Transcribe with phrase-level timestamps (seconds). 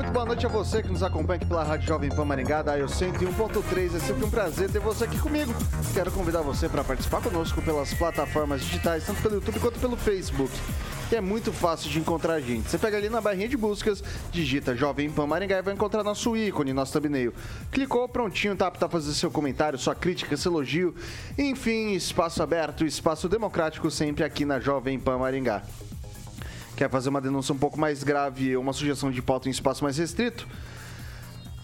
[0.00, 2.78] muito boa noite a você que nos acompanha aqui pela Rádio Jovem Pan Maringá, da
[2.78, 3.96] 101.3.
[3.96, 5.52] É sempre um prazer ter você aqui comigo.
[5.92, 10.50] Quero convidar você para participar conosco pelas plataformas digitais, tanto pelo YouTube quanto pelo Facebook.
[11.10, 12.70] Que é muito fácil de encontrar a gente.
[12.70, 14.02] Você pega ali na barrinha de buscas,
[14.32, 17.34] digita Jovem Pan Maringá e vai encontrar nosso ícone, nosso thumbnail.
[17.70, 20.94] Clicou, prontinho, tá para fazer seu comentário, sua crítica, seu elogio.
[21.36, 25.62] Enfim, espaço aberto, espaço democrático sempre aqui na Jovem Pan Maringá
[26.80, 29.98] quer fazer uma denúncia um pouco mais grave, uma sugestão de pauta em espaço mais
[29.98, 30.48] restrito,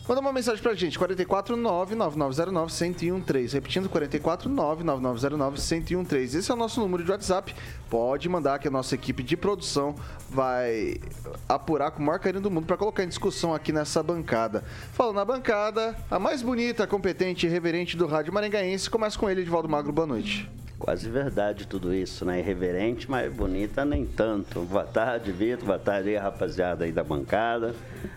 [0.07, 3.55] Manda uma mensagem pra gente, 449-9909-1013.
[3.55, 6.37] Repetindo, 449-9909-1013.
[6.37, 7.53] Esse é o nosso número de WhatsApp.
[7.91, 9.97] Pode mandar que a nossa equipe de produção
[10.31, 11.01] vai
[11.49, 14.63] apurar com o maior carinho do mundo para colocar em discussão aqui nessa bancada.
[14.93, 18.89] Falando na bancada, a mais bonita, competente e reverente do rádio maringaense.
[18.89, 19.93] Começa com ele, Edvaldo Magro.
[19.93, 20.49] Boa noite.
[20.79, 22.39] Quase verdade tudo isso, né?
[22.39, 24.61] Irreverente, mas bonita nem tanto.
[24.61, 25.65] Boa tarde, Vitor.
[25.65, 27.75] Boa tarde aí, rapaziada aí da bancada.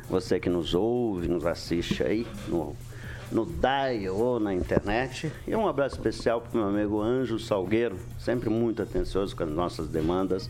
[0.10, 2.76] Você que nos ouve, nos assiste aí no,
[3.32, 5.32] no DAI ou na internet.
[5.48, 9.50] E um abraço especial para o meu amigo Anjo Salgueiro, sempre muito atencioso com as
[9.50, 10.50] nossas demandas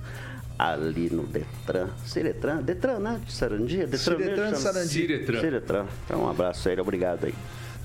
[0.57, 1.89] ali no Detran.
[2.05, 2.57] Ciretran?
[2.63, 3.21] Detran, né?
[3.23, 3.85] De Sarandia?
[3.85, 4.87] Detran Ciretran de Sarandia.
[4.87, 5.39] Ciretran.
[5.39, 5.85] Ciretran.
[6.05, 7.35] Então, um abraço aí, obrigado aí.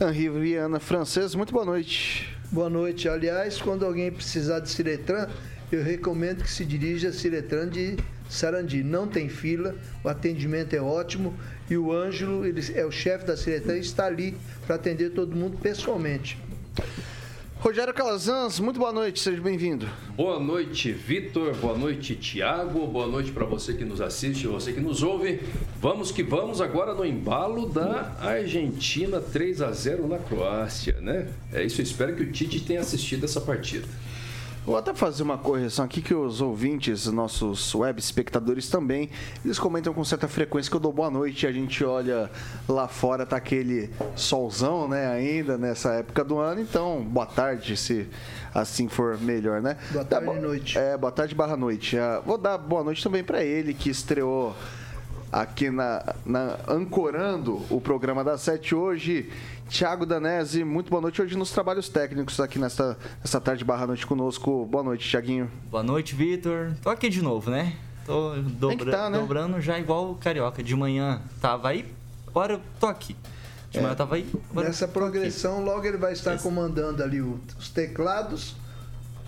[0.00, 2.36] Henri Viana Francês, muito boa noite.
[2.54, 3.08] Boa noite.
[3.08, 5.26] Aliás, quando alguém precisar de Ciretran,
[5.72, 7.96] eu recomendo que se dirija a Ciretran de
[8.30, 8.80] Sarandi.
[8.84, 11.34] Não tem fila, o atendimento é ótimo
[11.68, 14.36] e o Ângelo, ele é o chefe da Ciretran, está ali
[14.68, 16.38] para atender todo mundo pessoalmente.
[17.64, 19.88] Rogério Calazans, muito boa noite, seja bem-vindo.
[20.14, 21.56] Boa noite, Vitor.
[21.56, 22.86] Boa noite, Tiago.
[22.86, 25.40] Boa noite para você que nos assiste, você que nos ouve.
[25.80, 31.26] Vamos que vamos agora no embalo da Argentina 3 a 0 na Croácia, né?
[31.54, 33.88] É isso, espero que o Tite tenha assistido essa partida.
[34.64, 39.10] Vou até fazer uma correção aqui que os ouvintes, nossos web espectadores também,
[39.44, 42.30] eles comentam com certa frequência que eu dou boa noite e a gente olha
[42.66, 48.08] lá fora, tá aquele solzão, né, ainda nessa época do ano, então boa tarde se
[48.54, 49.76] assim for melhor, né?
[49.92, 50.78] Boa tarde e noite.
[50.78, 51.96] É, boa tarde barra noite.
[51.96, 54.56] Uh, vou dar boa noite também para ele que estreou
[55.30, 59.30] aqui na, na ancorando o programa da Sete hoje
[59.68, 64.06] Tiago Danese, muito boa noite hoje nos trabalhos técnicos aqui nesta, nesta tarde barra noite
[64.06, 64.64] conosco.
[64.66, 65.50] Boa noite, Tiaguinho.
[65.70, 66.72] Boa noite, Vitor.
[66.82, 67.74] Tô aqui de novo, né?
[68.04, 69.18] Tô dobra, tá, né?
[69.18, 70.62] dobrando já igual o Carioca.
[70.62, 71.92] De manhã tava aí,
[72.26, 73.16] agora eu tô aqui.
[73.70, 74.30] De manhã é, tava aí.
[74.52, 75.64] Nessa progressão, aqui.
[75.64, 76.42] logo ele vai estar Esse...
[76.42, 78.54] comandando ali os teclados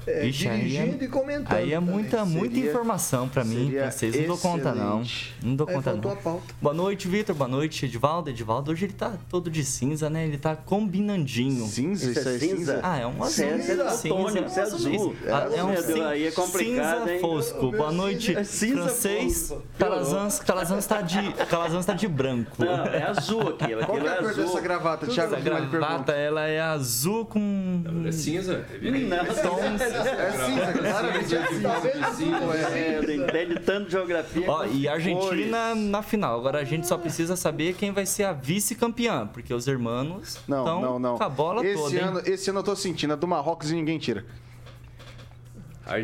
[0.07, 1.53] é, Ixi, dirigindo é, e comentando.
[1.53, 4.15] Aí é muita, muita informação para mim, pra vocês.
[4.15, 5.03] Não dou conta, não.
[5.43, 6.41] Não dou conta, não.
[6.63, 7.35] Boa noite, Vitor.
[7.35, 8.31] Boa noite, Edivaldo.
[8.31, 10.25] Edivaldo, hoje ele tá todo de cinza, né?
[10.27, 11.67] Ele tá combinandinho.
[11.67, 12.11] Cinza?
[12.11, 12.81] Isso, é cinza?
[12.83, 13.45] Ah, é um azul.
[13.45, 13.59] É, é
[13.91, 14.39] cinza.
[14.39, 15.17] é azul.
[15.25, 17.21] É, é um cinza, aí é complicado, cinza hein?
[17.21, 17.73] fosco.
[17.73, 19.53] Boa noite, é francês.
[19.79, 22.65] Calazans, Calazans, tá de, Calazans tá de branco.
[22.65, 23.85] Não, é azul aquilo.
[23.85, 25.35] Qual é a cor dessa gravata, Thiago?
[25.35, 27.83] Essa gravata, ela é azul com...
[28.07, 28.65] É cinza?
[28.81, 29.96] Não.
[29.99, 32.69] É cinza, claramente é cinza.
[32.69, 34.51] É, entende tanto geografia.
[34.51, 36.39] Ó, e a Argentina na final.
[36.39, 41.01] Agora a gente só precisa saber quem vai ser a vice-campeã, porque os irmãos estão
[41.17, 42.05] com a bola esse toda.
[42.05, 44.25] Ano, esse ano eu tô sentindo, é do Marrocos e ninguém tira.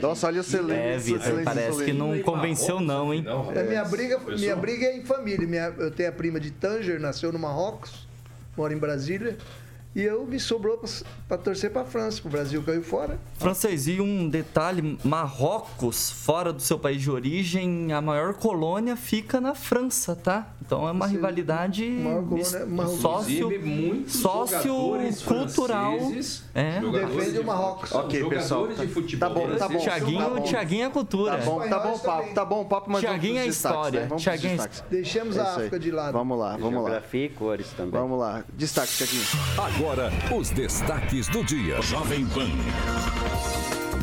[0.00, 0.78] Nossa, olha o excelente.
[0.78, 3.24] É, Vitor, parece que não convenceu não, hein?
[3.54, 5.46] É, minha, briga, minha briga é em família.
[5.46, 8.06] Minha, eu tenho a prima de Tanger, nasceu no Marrocos,
[8.56, 9.36] mora em Brasília.
[9.94, 10.80] E eu me sobrou
[11.28, 13.18] para torcer para a França, o Brasil caiu fora.
[13.38, 19.38] Francês, e um detalhe: Marrocos, fora do seu país de origem, a maior colônia fica
[19.38, 20.48] na França, tá?
[20.64, 22.44] Então é uma Você, rivalidade colônia,
[22.88, 23.50] sócio,
[24.08, 25.98] sócio cultural.
[26.54, 26.80] É.
[26.80, 27.92] Defende o Marrocos.
[27.92, 28.68] Ok, pessoal.
[28.68, 29.78] De futebol tá bom, tá bom.
[29.78, 30.40] Tiaguinho, tá.
[30.40, 31.36] Tiaguinho é cultura.
[31.36, 34.06] Tá bom, tá bom o papo, tá bom papo, mas Tiaguinho é história.
[34.06, 34.16] Né?
[34.16, 36.12] Tiaguinho é Deixemos a África de lado.
[36.14, 36.90] Vamos lá, vamos lá.
[36.90, 38.00] Geografia e cores também.
[38.00, 38.42] Vamos lá.
[38.54, 39.24] Destaque, Tiaguinho.
[39.58, 39.81] Agora,
[40.32, 41.82] os destaques do dia.
[41.82, 42.48] Jovem Pan.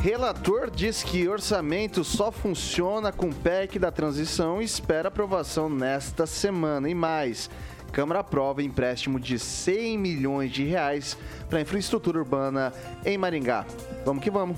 [0.04, 6.90] Relator diz que orçamento só funciona com PEC da transição e espera aprovação nesta semana.
[6.90, 7.50] E mais,
[7.94, 11.18] Câmara aprova empréstimo de 100 milhões de reais
[11.50, 12.74] para infraestrutura urbana
[13.06, 13.66] em Maringá.
[14.06, 14.58] Vamos que vamos.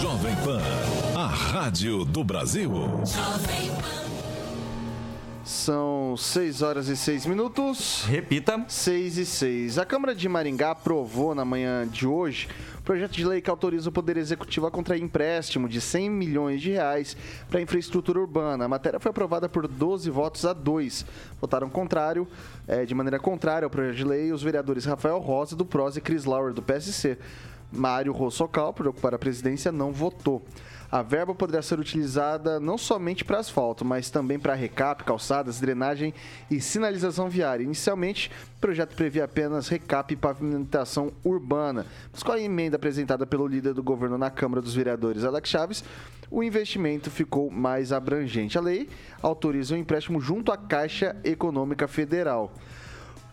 [0.00, 0.60] Jovem Pan,
[1.14, 2.72] a rádio do Brasil.
[3.04, 4.05] Jovem Pan.
[5.46, 8.04] São 6 horas e 6 minutos.
[8.04, 8.64] Repita.
[8.66, 9.78] 6 e 6.
[9.78, 12.48] A Câmara de Maringá aprovou na manhã de hoje
[12.86, 16.70] projeto de lei que autoriza o Poder Executivo a contrair empréstimo de 100 milhões de
[16.70, 17.16] reais
[17.48, 18.64] para infraestrutura urbana.
[18.64, 21.04] A matéria foi aprovada por 12 votos a 2.
[21.40, 22.26] Votaram contrário,
[22.66, 26.00] é, de maneira contrária ao projeto de lei, os vereadores Rafael Rosa, do PROS e
[26.00, 27.18] Cris Lauer, do PSC.
[27.72, 30.44] Mário Rossocal, por ocupar a presidência, não votou.
[30.96, 36.14] A verba poderá ser utilizada não somente para asfalto, mas também para recap, calçadas, drenagem
[36.50, 37.62] e sinalização viária.
[37.62, 43.46] Inicialmente, o projeto previa apenas recap e pavimentação urbana, mas com a emenda apresentada pelo
[43.46, 45.84] líder do governo na Câmara dos Vereadores, Alex Chaves,
[46.30, 48.56] o investimento ficou mais abrangente.
[48.56, 48.88] A lei
[49.20, 52.54] autoriza o empréstimo junto à Caixa Econômica Federal.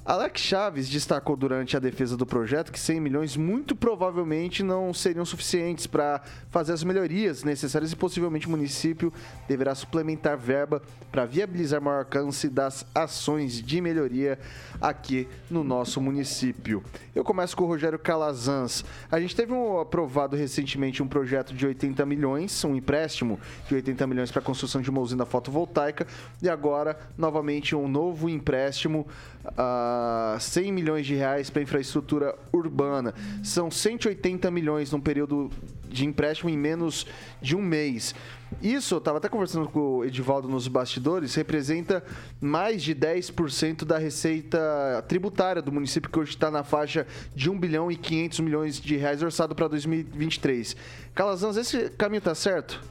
[0.06, 5.24] Alex Chaves destacou durante a defesa do projeto que 100 milhões muito provavelmente não seriam
[5.24, 9.14] suficientes para fazer as melhorias necessárias e possivelmente o município
[9.48, 14.38] deverá suplementar verba para viabilizar maior alcance das ações de melhoria
[14.82, 16.84] aqui no nosso município.
[17.16, 18.84] Eu começo com o Rogério Calazans.
[19.10, 23.40] A gente teve um, aprovado recentemente um projeto de 80 milhões, um empréstimo
[23.70, 26.06] de 80 milhões para a construção de uma usina fotovoltaica
[26.42, 29.08] e agora novamente um novo empréstimo
[29.46, 29.93] uh,
[30.40, 33.14] 100 milhões de reais para infraestrutura urbana.
[33.44, 35.50] São 180 milhões num período
[35.88, 37.06] de empréstimo em menos
[37.42, 38.16] de um mês.
[38.62, 42.04] Isso, eu estava até conversando com o Edivaldo nos bastidores, representa
[42.42, 47.60] mais de 10% da receita tributária do município, que hoje está na faixa de 1
[47.60, 50.76] bilhão e 500 milhões de reais orçado para 2023.
[51.14, 52.82] Calazans, esse caminho está certo?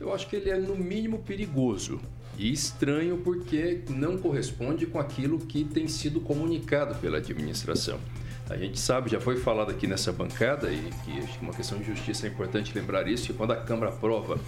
[0.00, 2.00] Eu acho que ele é, no mínimo, perigoso.
[2.38, 7.98] E estranho porque não corresponde com aquilo que tem sido comunicado pela administração.
[8.50, 11.78] A gente sabe, já foi falado aqui nessa bancada, e que acho que uma questão
[11.78, 14.38] de justiça é importante lembrar isso, que quando a Câmara aprova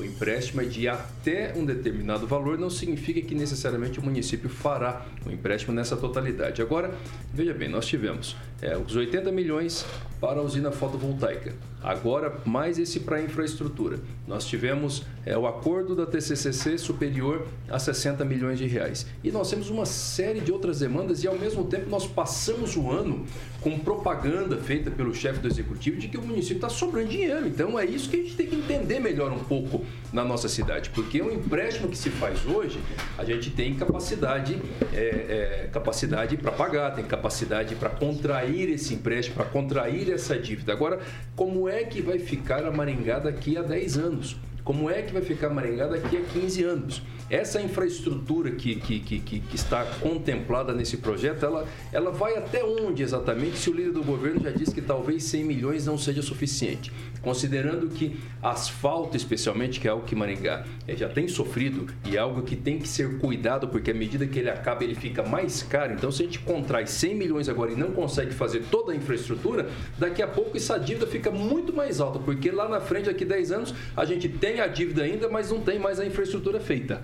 [0.00, 5.04] o empréstimo é de até um determinado valor, não significa que necessariamente o município fará
[5.26, 6.62] o empréstimo nessa totalidade.
[6.62, 6.94] Agora,
[7.34, 9.84] veja bem, nós tivemos é, os 80 milhões
[10.18, 11.54] para a usina fotovoltaica.
[11.82, 13.98] Agora, mais esse para a infraestrutura.
[14.26, 19.06] Nós tivemos é, o acordo da TCCC superior a 60 milhões de reais.
[19.24, 22.90] E nós temos uma série de outras demandas e, ao mesmo tempo, nós passamos o
[22.90, 23.26] ano
[23.60, 27.46] com propaganda feita pelo chefe do executivo de que o município está sobrando dinheiro.
[27.46, 30.90] Então, é isso que a gente tem que entender melhor um pouco na nossa cidade.
[30.90, 32.80] Porque o empréstimo que se faz hoje,
[33.18, 34.60] a gente tem capacidade,
[34.92, 40.72] é, é, capacidade para pagar, tem capacidade para contrair esse empréstimo, para contrair essa dívida.
[40.72, 41.00] Agora,
[41.36, 44.36] como é que vai ficar a Maringá daqui a 10 anos?
[44.64, 47.02] Como é que vai ficar Maringá daqui a 15 anos?
[47.28, 53.02] Essa infraestrutura que, que, que, que, está contemplada nesse projeto, ela, ela vai até onde
[53.02, 53.56] exatamente?
[53.56, 56.92] Se o líder do governo já disse que talvez 100 milhões não seja suficiente.
[57.22, 62.20] Considerando que asfalto, especialmente, que é algo que Maringá eh, já tem sofrido e é
[62.20, 65.62] algo que tem que ser cuidado, porque à medida que ele acaba, ele fica mais
[65.62, 65.92] caro.
[65.92, 69.68] Então, se a gente contrai 100 milhões agora e não consegue fazer toda a infraestrutura,
[69.98, 73.28] daqui a pouco essa dívida fica muito mais alta, porque lá na frente, daqui a
[73.28, 77.02] 10 anos, a gente tem a dívida ainda, mas não tem mais a infraestrutura feita.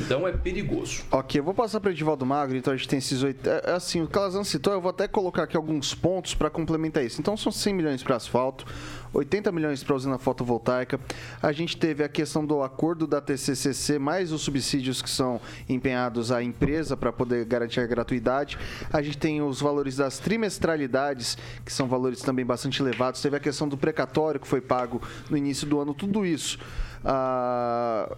[0.00, 1.04] Então é perigoso.
[1.10, 3.48] Ok, eu vou passar para o Edivaldo Magro, então a gente tem esses oito.
[3.48, 7.04] É, é assim, o Calazan citou, eu vou até colocar aqui alguns pontos para complementar
[7.04, 7.20] isso.
[7.20, 8.66] Então são 100 milhões para asfalto,
[9.12, 10.98] 80 milhões para usina fotovoltaica.
[11.42, 16.32] A gente teve a questão do acordo da TCCC, mais os subsídios que são empenhados
[16.32, 18.58] à empresa para poder garantir a gratuidade.
[18.92, 23.20] A gente tem os valores das trimestralidades, que são valores também bastante elevados.
[23.20, 26.58] Teve a questão do precatório que foi pago no início do ano, tudo isso.
[27.04, 28.16] Ah,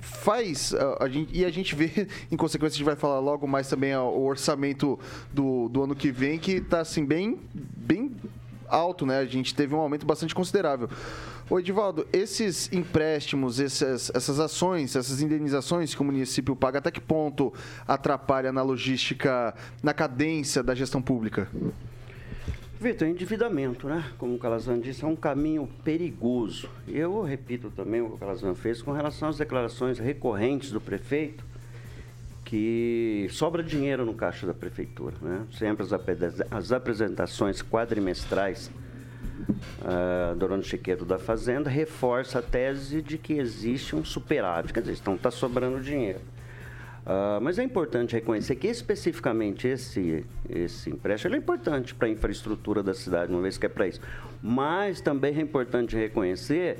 [0.00, 0.74] faz.
[0.74, 3.68] A, a gente, e a gente vê, em consequência, a gente vai falar logo mais
[3.68, 4.98] também o orçamento
[5.32, 8.07] do, do ano que vem, que está assim, bem, bem
[8.68, 9.18] alto, né?
[9.18, 10.88] A gente teve um aumento bastante considerável.
[11.50, 17.00] Ô Edivaldo, esses empréstimos, essas, essas ações, essas indenizações que o município paga, até que
[17.00, 17.52] ponto
[17.86, 21.48] atrapalha na logística, na cadência da gestão pública?
[22.80, 24.12] Vitor, endividamento, né?
[24.18, 26.68] Como o Calazan disse, é um caminho perigoso.
[26.86, 31.44] Eu repito também o que o Calazan fez com relação às declarações recorrentes do prefeito,
[32.48, 35.44] que sobra dinheiro no caixa da prefeitura, né?
[35.52, 35.84] Sempre
[36.50, 38.70] as, apresentações quadrimestrais
[39.82, 44.80] uh, do Orlando Chiqueiro da Fazenda reforça a tese de que existe um superávit, quer
[44.80, 46.20] dizer, então está sobrando dinheiro.
[47.04, 52.82] Uh, mas é importante reconhecer que especificamente esse, esse empréstimo é importante para a infraestrutura
[52.82, 54.00] da cidade, uma vez que é para isso.
[54.42, 56.78] Mas também é importante reconhecer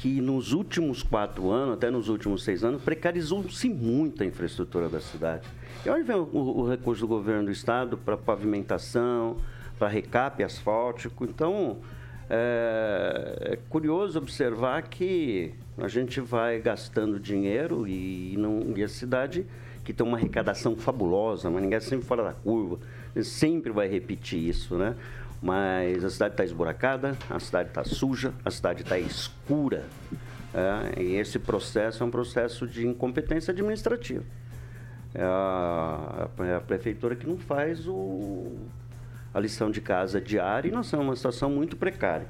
[0.00, 5.00] que nos últimos quatro anos, até nos últimos seis anos, precarizou-se muito a infraestrutura da
[5.00, 5.48] cidade.
[5.84, 9.36] E onde vem o, o recurso do governo do estado para pavimentação,
[9.76, 11.24] para recap asfáltico?
[11.24, 11.78] Então,
[12.30, 19.46] é, é, curioso observar que a gente vai gastando dinheiro e, não, e a cidade
[19.82, 22.78] que tem uma arrecadação fabulosa, mas ninguém é sempre fora da curva.
[23.22, 24.94] Sempre vai repetir isso, né?
[25.40, 29.84] Mas a cidade está esburacada, a cidade está suja, a cidade está escura.
[30.52, 34.24] É, e esse processo é um processo de incompetência administrativa.
[35.14, 38.56] É a, é a prefeitura que não faz o,
[39.32, 42.26] a lição de casa diária e nós estamos numa situação muito precária.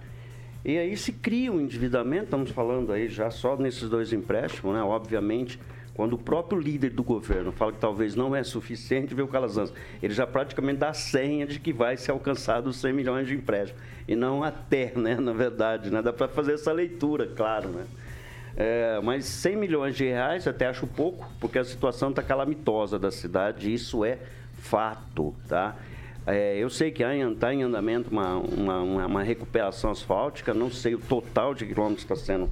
[0.64, 4.82] E aí se cria um endividamento, estamos falando aí já só nesses dois empréstimos, né?
[4.82, 5.58] Obviamente,
[5.98, 9.72] quando o próprio líder do governo fala que talvez não é suficiente, vê o Calazans,
[10.00, 13.34] ele já praticamente dá a senha de que vai ser alcançado os 100 milhões de
[13.34, 13.82] empréstimos.
[14.06, 16.00] E não até, né, na verdade, né?
[16.00, 17.84] Dá para fazer essa leitura, claro, né?
[18.56, 23.10] É, mas 100 milhões de reais até acho pouco, porque a situação está calamitosa da
[23.10, 24.18] cidade, isso é
[24.60, 25.74] fato, tá?
[26.24, 31.00] É, eu sei que está em andamento uma, uma, uma, recuperação asfáltica, não sei o
[31.00, 32.48] total de quilômetros que está sendo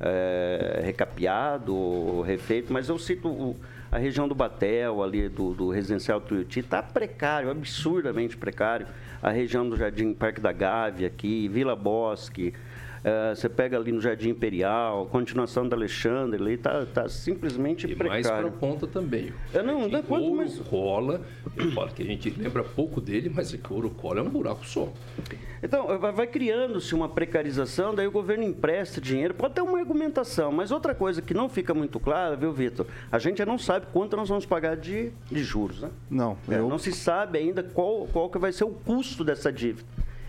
[0.00, 3.56] é, recapeado, refeito, mas eu cito o,
[3.90, 8.86] a região do Batel, ali do, do residencial Tuiuti, está precário, absurdamente precário.
[9.22, 12.52] A região do Jardim Parque da Gávea aqui, Vila Bosque,
[13.04, 17.94] é, você pega ali no Jardim Imperial, continuação da Alexandre, ali está tá simplesmente e
[17.94, 18.24] precário.
[18.24, 19.32] mais para a ponta também.
[19.52, 20.58] Eu não, não quanto mais...
[20.58, 21.20] Cola,
[21.56, 24.22] eu falo que a gente lembra pouco dele, mas é que o Ouro Cola é
[24.22, 24.92] um buraco só.
[25.62, 30.52] Então, vai, vai criando-se uma precarização, daí o governo empresta dinheiro, pode ter uma argumentação,
[30.52, 32.86] mas outra coisa que não fica muito clara, viu, Vitor?
[33.10, 35.90] A gente não sabe quanto nós vamos pagar de, de juros, né?
[36.10, 36.36] Não.
[36.48, 36.68] É, eu...
[36.68, 39.86] Não se sabe ainda qual, qual que vai ser o custo dessa dívida.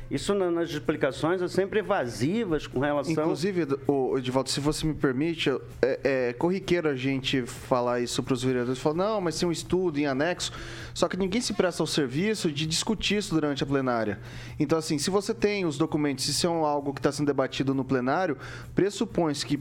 [0.10, 3.12] Isso nas explicações é sempre evasivas com relação.
[3.12, 5.50] Inclusive, o Edivaldo, se você me permite,
[5.82, 8.80] é, é corriqueiro a gente falar isso para os vereadores.
[8.80, 10.52] Falar, não, mas tem um estudo em anexo.
[10.94, 14.20] Só que ninguém se presta ao serviço de discutir isso durante a plenária.
[14.58, 17.74] Então, assim, se você tem os documentos, se isso é algo que está sendo debatido
[17.74, 18.38] no plenário,
[18.74, 19.60] pressupõe-se que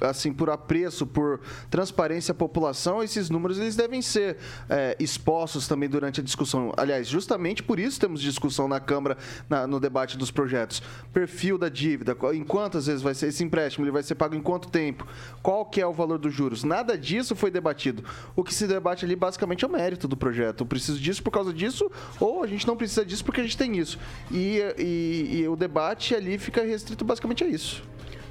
[0.00, 4.36] assim, por apreço, por transparência à população, esses números eles devem ser
[4.68, 6.72] é, expostos também durante a discussão.
[6.76, 9.16] Aliás, justamente por isso temos discussão na Câmara
[9.48, 10.82] na, no debate dos projetos.
[11.12, 14.42] Perfil da dívida, em quantas vezes vai ser esse empréstimo, ele vai ser pago em
[14.42, 15.06] quanto tempo,
[15.42, 16.64] qual que é o valor dos juros.
[16.64, 18.04] Nada disso foi debatido.
[18.34, 20.62] O que se debate ali basicamente é o mérito do projeto.
[20.62, 23.56] Eu preciso disso por causa disso, ou a gente não precisa disso porque a gente
[23.56, 23.98] tem isso.
[24.30, 27.82] E, e, e o debate ali fica restrito basicamente a isso.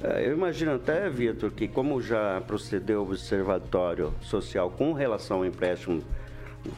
[0.02, 5.46] É, eu imagino até, Vitor, que como já procedeu o Observatório Social com relação ao
[5.46, 6.02] empréstimo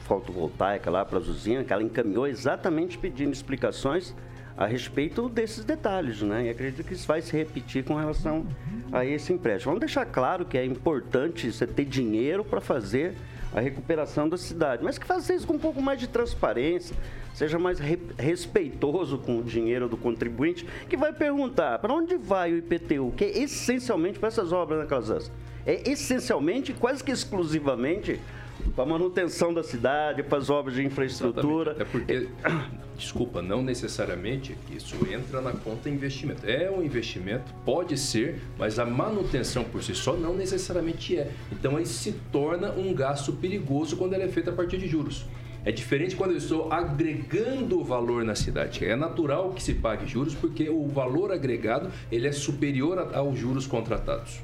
[0.05, 4.15] fotovoltaica lá para a usinas, que ela encaminhou exatamente pedindo explicações
[4.57, 6.47] a respeito desses detalhes, né?
[6.47, 8.45] E acredito que isso vai se repetir com relação
[8.93, 9.71] a esse empréstimo.
[9.71, 13.15] Vamos deixar claro que é importante você ter dinheiro para fazer
[13.55, 16.95] a recuperação da cidade, mas que faça isso com um pouco mais de transparência,
[17.35, 22.53] seja mais re respeitoso com o dinheiro do contribuinte, que vai perguntar para onde vai
[22.53, 25.31] o IPTU, que é essencialmente para essas obras né, Casas.
[25.65, 28.21] É essencialmente, quase que exclusivamente,
[28.75, 31.77] para a manutenção da cidade, para as obras de infraestrutura.
[31.79, 32.29] É porque,
[32.97, 36.49] desculpa, não necessariamente isso entra na conta investimento.
[36.49, 41.31] É um investimento, pode ser, mas a manutenção por si só não necessariamente é.
[41.53, 45.27] Então aí se torna um gasto perigoso quando ele é feito a partir de juros.
[45.65, 48.85] É diferente quando eu estou agregando valor na cidade.
[48.85, 53.67] É natural que se pague juros porque o valor agregado ele é superior aos juros
[53.67, 54.41] contratados.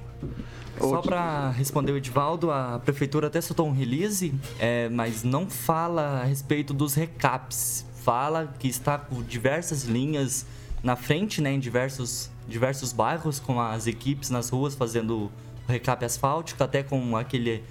[0.79, 6.23] Só para responder o Edivaldo, a prefeitura até soltou um release, é, mas não fala
[6.23, 7.87] a respeito dos recaps.
[8.03, 10.45] Fala que está com diversas linhas
[10.83, 15.31] na frente, né, em diversos, diversos bairros, com as equipes nas ruas fazendo
[15.67, 17.65] o recap asfáltico, até com aquele,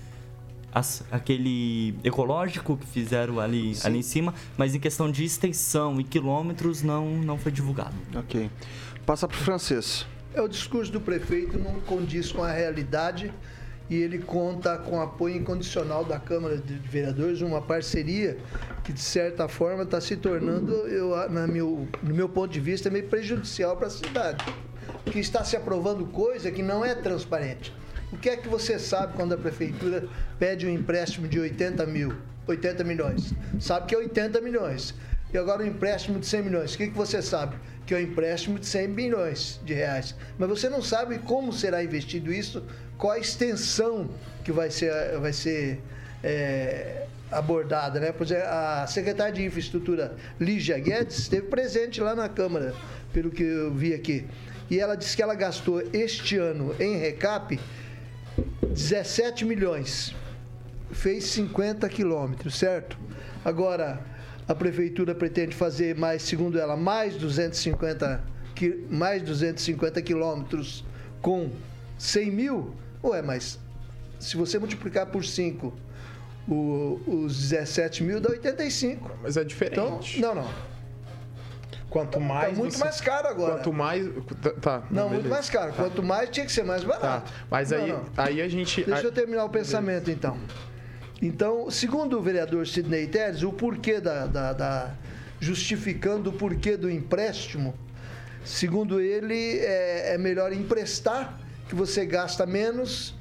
[0.74, 6.04] as, aquele ecológico que fizeram ali, ali em cima, mas em questão de extensão e
[6.04, 7.96] quilômetros não, não foi divulgado.
[8.16, 8.50] Ok.
[9.06, 10.08] Passa para o francês.
[10.34, 13.32] É, o discurso do prefeito não condiz com a realidade
[13.88, 18.38] e ele conta com apoio incondicional da Câmara de Vereadores, uma parceria
[18.84, 22.90] que, de certa forma, está se tornando, eu, na meu, no meu ponto de vista,
[22.90, 24.44] meio prejudicial para a cidade.
[25.04, 27.72] Porque está se aprovando coisa que não é transparente.
[28.12, 30.08] O que é que você sabe quando a prefeitura
[30.40, 32.16] pede um empréstimo de 80 mil,
[32.48, 33.34] 80 milhões?
[33.60, 34.96] Sabe que é 80 milhões.
[35.34, 36.74] E agora um empréstimo de 100 milhões.
[36.76, 37.56] O que, que você sabe?
[37.86, 40.16] que é um empréstimo de 100 bilhões de reais.
[40.38, 42.64] Mas você não sabe como será investido isso,
[42.98, 44.10] qual a extensão
[44.44, 45.82] que vai ser, vai ser
[46.24, 48.12] é, abordada, né?
[48.12, 52.74] Pois é, a secretária de Infraestrutura, Lígia Guedes, esteve presente lá na Câmara,
[53.12, 54.26] pelo que eu vi aqui.
[54.70, 57.60] E ela disse que ela gastou este ano em recap
[58.62, 60.16] 17 milhões.
[60.92, 62.98] Fez 50 quilômetros, certo?
[63.44, 64.00] Agora,
[64.48, 68.24] a prefeitura pretende fazer mais, segundo ela, mais 250,
[68.90, 70.86] mais 250 quilômetros
[71.22, 71.50] com
[71.98, 72.76] 100 mil.
[73.04, 73.60] Ué, mas
[74.20, 75.74] se você multiplicar por 5
[76.48, 79.12] o, os 17 mil, dá 85.
[79.22, 80.20] Mas é diferente.
[80.20, 80.50] Então, não, não.
[81.90, 82.50] Quanto tá mais.
[82.50, 82.84] Tá muito você...
[82.84, 83.54] mais caro agora.
[83.56, 84.10] Quanto mais.
[84.62, 84.84] Tá.
[84.90, 85.72] Não, muito mais caro.
[85.72, 85.84] Tá.
[85.84, 87.32] Quanto mais tinha que ser mais barato.
[87.32, 87.38] Tá.
[87.50, 88.04] Mas não, aí, não.
[88.18, 88.84] aí a gente.
[88.84, 90.38] Deixa eu terminar o pensamento então.
[91.24, 94.94] Então, segundo o vereador Sidney Teres, o porquê da, da, da,
[95.40, 97.74] justificando o porquê do empréstimo,
[98.44, 101.40] segundo ele, é, é melhor emprestar,
[101.70, 103.16] que você gasta menos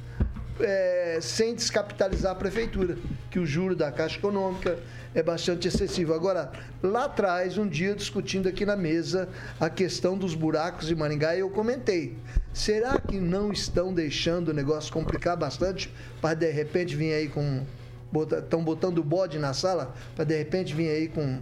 [0.59, 2.99] é, sem descapitalizar a prefeitura,
[3.31, 4.81] que o juro da Caixa Econômica
[5.15, 6.13] é bastante excessivo.
[6.13, 6.51] Agora,
[6.83, 9.29] lá atrás, um dia discutindo aqui na mesa
[9.61, 12.17] a questão dos buracos de Maringá, eu comentei.
[12.53, 15.89] Será que não estão deixando o negócio complicar bastante
[16.21, 17.65] para de repente vir aí com
[18.39, 21.41] estão botando bode na sala para de repente vir aí com,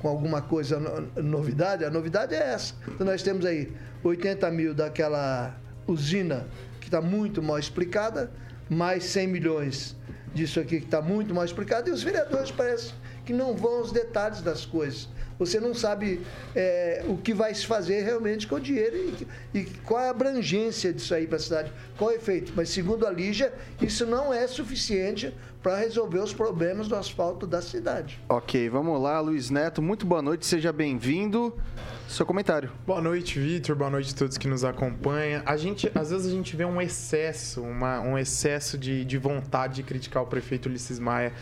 [0.00, 0.78] com alguma coisa,
[1.16, 1.84] novidade.
[1.84, 2.74] A novidade é essa.
[2.88, 6.46] Então nós temos aí 80 mil daquela usina
[6.80, 8.30] que está muito mal explicada,
[8.68, 9.96] mais 100 milhões
[10.36, 12.92] disso aqui que está muito mal explicado, e os vereadores parece
[13.24, 15.08] que não vão aos detalhes das coisas.
[15.38, 16.20] Você não sabe
[16.54, 18.96] é, o que vai se fazer realmente com o dinheiro
[19.54, 22.52] e, e qual é a abrangência disso aí para a cidade, qual é o efeito.
[22.56, 27.60] Mas, segundo a Lígia, isso não é suficiente para resolver os problemas do asfalto da
[27.60, 28.20] cidade.
[28.28, 29.82] Ok, vamos lá, Luiz Neto.
[29.82, 31.52] Muito boa noite, seja bem-vindo.
[32.08, 32.70] Seu comentário.
[32.86, 33.74] Boa noite, Vitor.
[33.74, 35.42] Boa noite a todos que nos acompanham.
[35.44, 39.74] A gente, às vezes a gente vê um excesso, uma, um excesso de, de vontade
[39.74, 41.32] de criticar o prefeito Ulisses Maia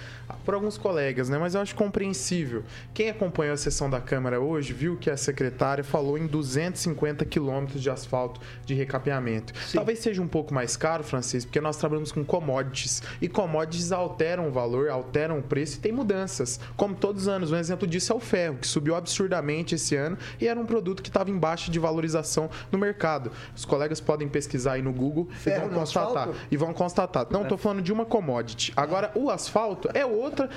[0.42, 1.36] por alguns colegas, né?
[1.36, 2.64] Mas eu acho compreensível.
[2.94, 7.82] Quem acompanhou a sessão da Câmara hoje viu que a secretária falou em 250 quilômetros
[7.82, 9.52] de asfalto de recapeamento.
[9.66, 9.76] Sim.
[9.76, 14.48] Talvez seja um pouco mais caro, Francisco, porque nós trabalhamos com commodities e commodities alteram
[14.48, 16.60] o valor, alteram o preço e tem mudanças.
[16.76, 20.16] Como todos os anos, um exemplo disso é o ferro, que subiu absurdamente esse ano
[20.40, 23.30] e era um produto que estava em baixa de valorização no mercado.
[23.54, 26.28] Os colegas podem pesquisar aí no Google ferro e vão constatar.
[26.28, 26.38] Asfalto?
[26.50, 27.26] E vão constatar.
[27.30, 28.72] Não, estou falando de uma commodity.
[28.76, 30.48] Agora, o asfalto é outra,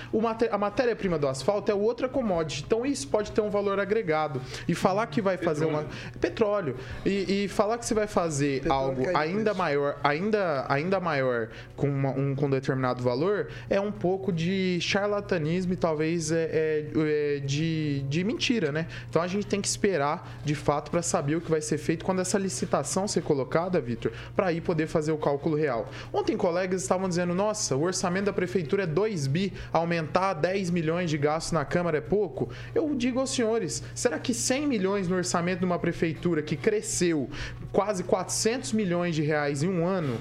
[0.51, 2.63] a matéria-prima do asfalto é outra commodity.
[2.65, 4.41] Então, isso pode ter um valor agregado.
[4.67, 5.87] E falar que vai fazer petróleo.
[5.87, 6.19] uma.
[6.19, 6.75] Petróleo.
[7.05, 11.87] E, e, falar que você vai fazer petróleo algo ainda maior, ainda, ainda maior com
[11.87, 17.39] uma, um com determinado valor é um pouco de charlatanismo e talvez é, é, é
[17.39, 18.87] de, de mentira, né?
[19.09, 22.03] Então a gente tem que esperar de fato para saber o que vai ser feito
[22.03, 25.89] quando essa licitação ser colocada, Vitor, para aí poder fazer o cálculo real.
[26.11, 31.09] Ontem colegas estavam dizendo: nossa, o orçamento da prefeitura é 2 bi, aumentar 10 milhões
[31.09, 32.49] de gastos na Câmara é pouco.
[32.73, 37.29] Eu digo aos senhores: será que 100 milhões no orçamento de uma prefeitura que cresceu
[37.71, 40.19] quase 400 milhões de reais em um ano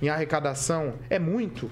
[0.00, 1.70] em arrecadação é muito?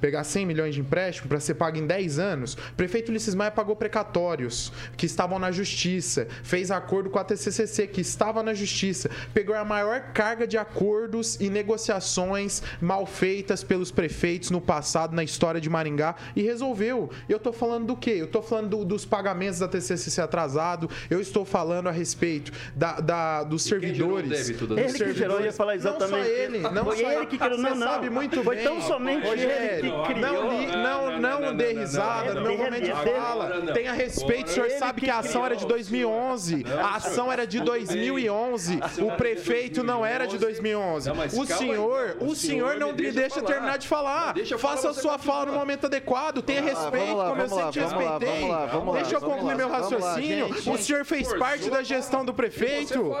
[0.00, 3.50] Pegar 100 milhões de empréstimo para ser pago em 10 anos, o prefeito Ulisses Maia
[3.50, 9.10] pagou precatórios que estavam na justiça, fez acordo com a TCCC que estava na justiça,
[9.32, 15.24] pegou a maior carga de acordos e negociações mal feitas pelos prefeitos no passado, na
[15.24, 17.10] história de Maringá e resolveu.
[17.28, 18.16] Eu estou falando do quê?
[18.18, 23.00] Eu estou falando do, dos pagamentos da TCCC atrasado, eu estou falando a respeito da,
[23.00, 24.46] da dos e servidores.
[24.46, 26.10] Débito, ele que gerou, ia falar exatamente.
[26.10, 27.86] Não só ele, não foi só ele que criou, não, não.
[27.86, 28.64] sabe muito foi bem.
[28.64, 33.72] tão somente ele que não, não, não, não dê risada momento de fala.
[33.72, 36.64] Tenha respeito, o senhor sabe que a ação era de 2011.
[36.78, 38.80] A ação era de 2011.
[39.02, 41.10] O prefeito não era de 2011.
[41.10, 44.34] O senhor, o senhor não me deixa terminar de falar.
[44.58, 46.42] Faça a sua fala no momento adequado.
[46.42, 48.48] Tenha respeito, como eu sempre te respeitei.
[48.94, 50.46] Deixa eu concluir meu raciocínio.
[50.72, 53.12] O senhor fez parte da gestão do prefeito.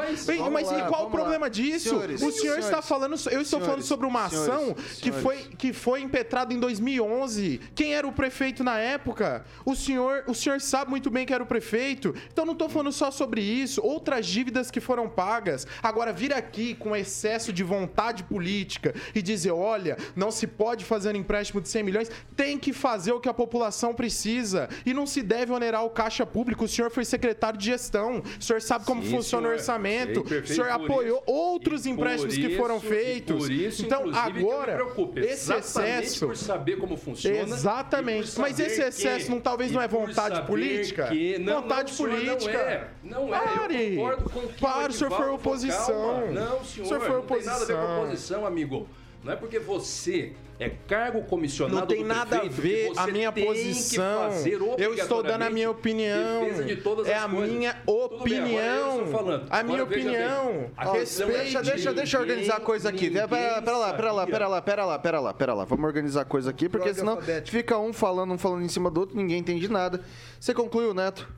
[0.52, 1.96] Mas qual o problema disso?
[1.96, 6.52] O senhor está falando, eu estou falando sobre uma ação que foi que foi impetrada
[6.56, 7.60] em 2011.
[7.74, 9.44] Quem era o prefeito na época?
[9.64, 12.14] O senhor, o senhor sabe muito bem que era o prefeito.
[12.32, 15.66] Então não estou falando só sobre isso, outras dívidas que foram pagas.
[15.82, 21.14] Agora vir aqui com excesso de vontade política e dizer, olha, não se pode fazer
[21.14, 25.06] um empréstimo de 100 milhões, tem que fazer o que a população precisa e não
[25.06, 26.64] se deve onerar o caixa público.
[26.64, 29.52] O senhor foi secretário de gestão, o senhor sabe como Sim, funciona senhor.
[29.52, 33.48] o orçamento, Sei, o senhor apoiou isso, outros empréstimos isso, que foram feitos.
[33.48, 34.78] Isso, então agora
[35.16, 37.38] esse excesso saber como funciona.
[37.38, 38.38] Exatamente.
[38.38, 41.06] Mas esse excesso que, não talvez não é vontade política?
[41.08, 42.90] Que, não, vontade não, política.
[43.02, 43.28] Não é.
[43.28, 43.38] Não é.
[43.38, 43.94] Pare.
[43.94, 46.32] Eu concordo com Para, o senhor foi oposição.
[46.32, 46.84] Não, senhor.
[46.84, 47.58] O senhor foi oposição.
[47.58, 48.88] Não tem nada a ver com oposição, amigo.
[49.26, 54.30] Não é porque você é cargo comissionado Não tem nada a ver a minha posição.
[54.78, 56.44] Eu estou dando a minha opinião.
[56.64, 57.50] De é a coisas.
[57.50, 59.04] minha opinião.
[59.04, 59.46] Bem.
[59.50, 60.70] A minha opinião.
[60.76, 63.10] A deixa, deixa, deixa eu organizar a coisa aqui.
[63.10, 65.64] Pera, pera lá, pera lá, pera lá, pera lá, pera lá, pera lá.
[65.64, 69.00] Vamos organizar a coisa aqui, porque senão fica um falando, um falando em cima do
[69.00, 70.02] outro, ninguém entende nada.
[70.38, 71.28] Você concluiu, Neto?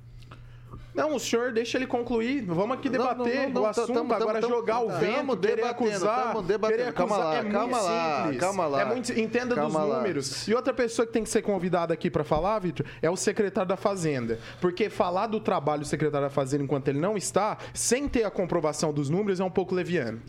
[0.95, 2.45] Não, o senhor deixa ele concluir.
[2.47, 3.93] Vamos aqui debater não, não, não, o assunto.
[3.93, 6.35] Tamo, agora tamo, jogar tamo, o vento, querer acusar.
[6.67, 8.35] Querer acusar calma lá, é muito calma simples.
[8.35, 8.81] Lá, calma lá.
[8.81, 10.47] É muito, entenda calma dos números.
[10.47, 10.53] Lá.
[10.53, 13.69] E outra pessoa que tem que ser convidada aqui para falar, Vitor, é o secretário
[13.69, 14.39] da Fazenda.
[14.61, 18.31] Porque falar do trabalho do secretário da Fazenda enquanto ele não está, sem ter a
[18.31, 20.21] comprovação dos números, é um pouco leviano.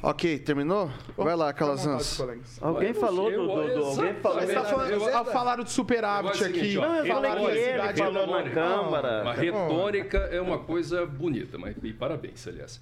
[0.00, 0.90] Ok, terminou?
[1.16, 2.20] Vai lá, Calazans.
[2.60, 3.46] Alguém falou do.
[3.48, 4.46] do, do alguém falou.
[4.46, 6.74] Tá falando, falaram de superávit aqui.
[6.74, 9.22] Não, eu falei que ele falou na Câmara.
[9.22, 12.80] Uma retórica é uma coisa bonita, mas e parabéns, aliás.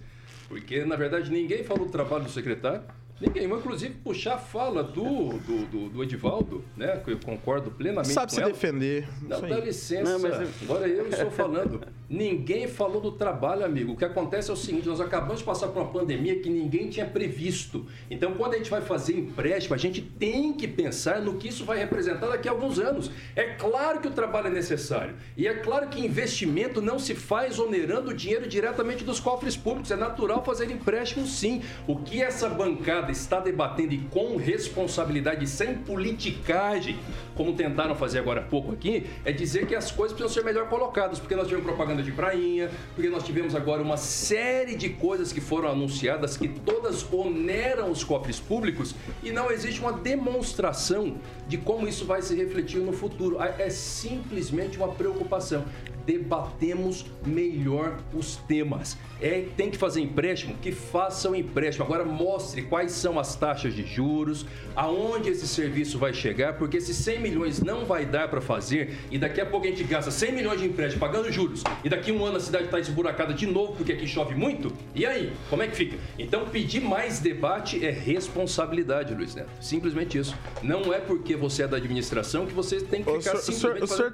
[0.48, 2.82] Porque, na verdade, ninguém falou do trabalho do secretário.
[3.18, 7.00] Ninguém, vou inclusive puxar a fala do, do, do, do Edivaldo, né?
[7.02, 8.52] Que eu concordo plenamente Sabe com se ela.
[8.52, 9.08] defender.
[9.22, 10.04] Não, dá licença.
[10.04, 10.62] Não, mas...
[10.62, 11.80] Agora eu estou falando.
[12.08, 13.92] Ninguém falou do trabalho, amigo.
[13.92, 16.90] O que acontece é o seguinte: nós acabamos de passar por uma pandemia que ninguém
[16.90, 17.86] tinha previsto.
[18.10, 21.64] Então, quando a gente vai fazer empréstimo, a gente tem que pensar no que isso
[21.64, 23.10] vai representar daqui a alguns anos.
[23.34, 25.16] É claro que o trabalho é necessário.
[25.36, 29.90] E é claro que investimento não se faz onerando o dinheiro diretamente dos cofres públicos.
[29.90, 31.62] É natural fazer empréstimo, sim.
[31.86, 36.98] O que essa bancada bancada está debatendo e com responsabilidade, sem politicagem,
[37.34, 40.68] como tentaram fazer agora há pouco aqui, é dizer que as coisas precisam ser melhor
[40.68, 45.32] colocadas, porque nós tivemos propaganda de prainha, porque nós tivemos agora uma série de coisas
[45.32, 51.16] que foram anunciadas que todas oneram os cofres públicos e não existe uma demonstração
[51.46, 53.38] de como isso vai se refletir no futuro.
[53.40, 55.64] É simplesmente uma preocupação
[56.06, 58.96] debatemos melhor os temas.
[59.20, 60.56] É, tem que fazer empréstimo?
[60.62, 61.84] Que façam empréstimo.
[61.84, 66.96] Agora mostre quais são as taxas de juros, aonde esse serviço vai chegar, porque esses
[66.96, 70.32] 100 milhões não vai dar para fazer e daqui a pouco a gente gasta 100
[70.32, 73.46] milhões de empréstimo pagando juros e daqui a um ano a cidade está esburacada de
[73.46, 74.72] novo porque aqui chove muito.
[74.94, 75.96] E aí, como é que fica?
[76.18, 79.50] Então pedir mais debate é responsabilidade, Luiz Neto.
[79.60, 80.36] Simplesmente isso.
[80.62, 83.58] Não é porque você é da administração que você tem que ficar o simplesmente o
[83.58, 84.08] senhor, o senhor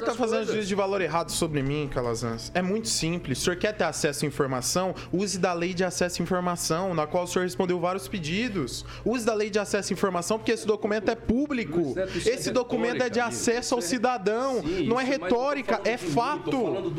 [0.00, 2.50] está tá fazendo juízo de valor errado sobre mim, Calazans.
[2.54, 3.38] É muito simples.
[3.38, 4.94] O senhor quer ter acesso à informação?
[5.12, 8.84] Use da lei de acesso à informação, na qual o senhor respondeu vários pedidos.
[9.04, 11.94] Use da lei de acesso à informação, porque esse documento é público.
[11.94, 14.62] Neto, esse é documento é de acesso ao é- cidadão.
[14.86, 16.92] Não é retórica, é fato.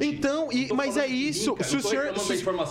[0.00, 1.56] Então, e, mas é isso.
[1.62, 2.12] se o senhor.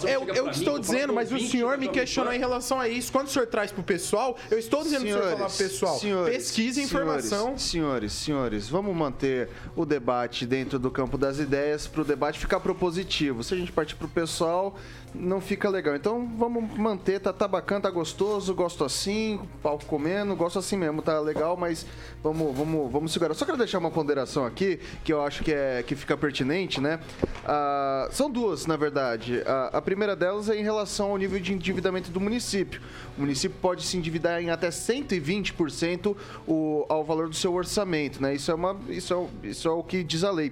[0.07, 3.11] eu, eu estou dizendo, mas o senhor me questionou em relação a isso.
[3.11, 5.99] Quando o senhor traz para o pessoal, eu estou dizendo senhores, o senhor falar pessoal.
[6.25, 7.57] Pesquise informação.
[7.57, 12.59] Senhores, senhores, vamos manter o debate dentro do campo das ideias para o debate ficar
[12.59, 13.41] propositivo.
[13.41, 14.75] Se a gente partir para o pessoal,
[15.15, 15.95] não fica legal.
[15.95, 21.01] Então vamos manter, tá, tá bacana, tá gostoso, gosto assim, pau comendo, gosto assim mesmo,
[21.01, 21.85] tá legal, mas
[22.21, 23.33] vamos, vamos, vamos segurar.
[23.33, 26.99] Só quero deixar uma ponderação aqui, que eu acho que, é, que fica pertinente, né?
[27.45, 29.41] Ah, são duas, na verdade.
[29.71, 32.81] A primeira delas é em relação ao nível de endividamento do município.
[33.17, 36.13] O município pode se endividar em até 120%
[36.45, 38.35] o, ao valor do seu orçamento, né?
[38.35, 40.51] Isso é, uma, isso é, isso é o que diz a lei.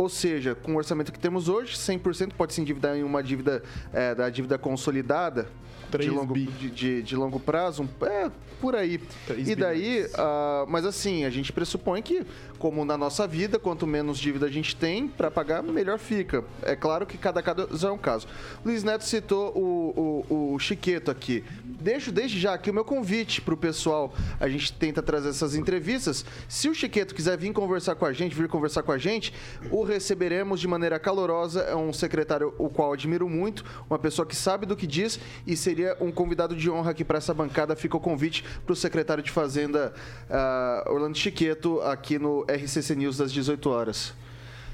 [0.00, 3.62] Ou seja, com o orçamento que temos hoje, 100% pode se endividar em uma dívida
[3.92, 5.46] é, da dívida consolidada
[5.90, 8.30] de longo, de, de, de, longo prazo, é,
[8.62, 8.98] por aí.
[9.36, 12.24] E daí, uh, mas assim, a gente pressupõe que,
[12.60, 16.44] como na nossa vida, quanto menos dívida a gente tem para pagar, melhor fica.
[16.62, 18.28] É claro que cada caso é um caso.
[18.62, 21.42] Luiz Neto citou o, o, o Chiqueto aqui.
[21.64, 24.12] Deixo desde já aqui o meu convite para o pessoal.
[24.38, 26.22] A gente tenta trazer essas entrevistas.
[26.46, 29.32] Se o Chiqueto quiser vir conversar com a gente, vir conversar com a gente,
[29.70, 31.62] o receberemos de maneira calorosa.
[31.62, 35.56] É um secretário o qual admiro muito, uma pessoa que sabe do que diz e
[35.56, 37.74] seria um convidado de honra aqui para essa bancada.
[37.74, 39.94] Fica o convite para o secretário de Fazenda,
[40.28, 44.14] uh, Orlando Chiqueto, aqui no RCC News às 18 horas.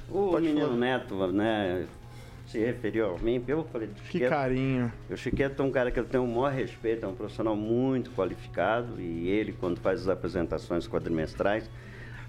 [0.09, 0.77] O Pode menino falar.
[0.77, 1.87] Neto, né,
[2.47, 4.23] se referiu a mim, eu falei do Chiqueto.
[4.23, 4.93] Que carinho.
[5.11, 8.11] O Chiqueto é um cara que eu tenho o maior respeito, é um profissional muito
[8.13, 11.69] qualificado e ele, quando faz as apresentações quadrimestrais,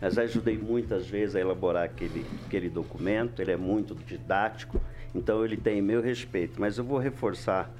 [0.01, 4.81] mas ajudei muitas vezes a elaborar aquele, aquele documento, ele é muito didático,
[5.13, 6.59] então ele tem meu respeito.
[6.59, 7.71] Mas eu vou reforçar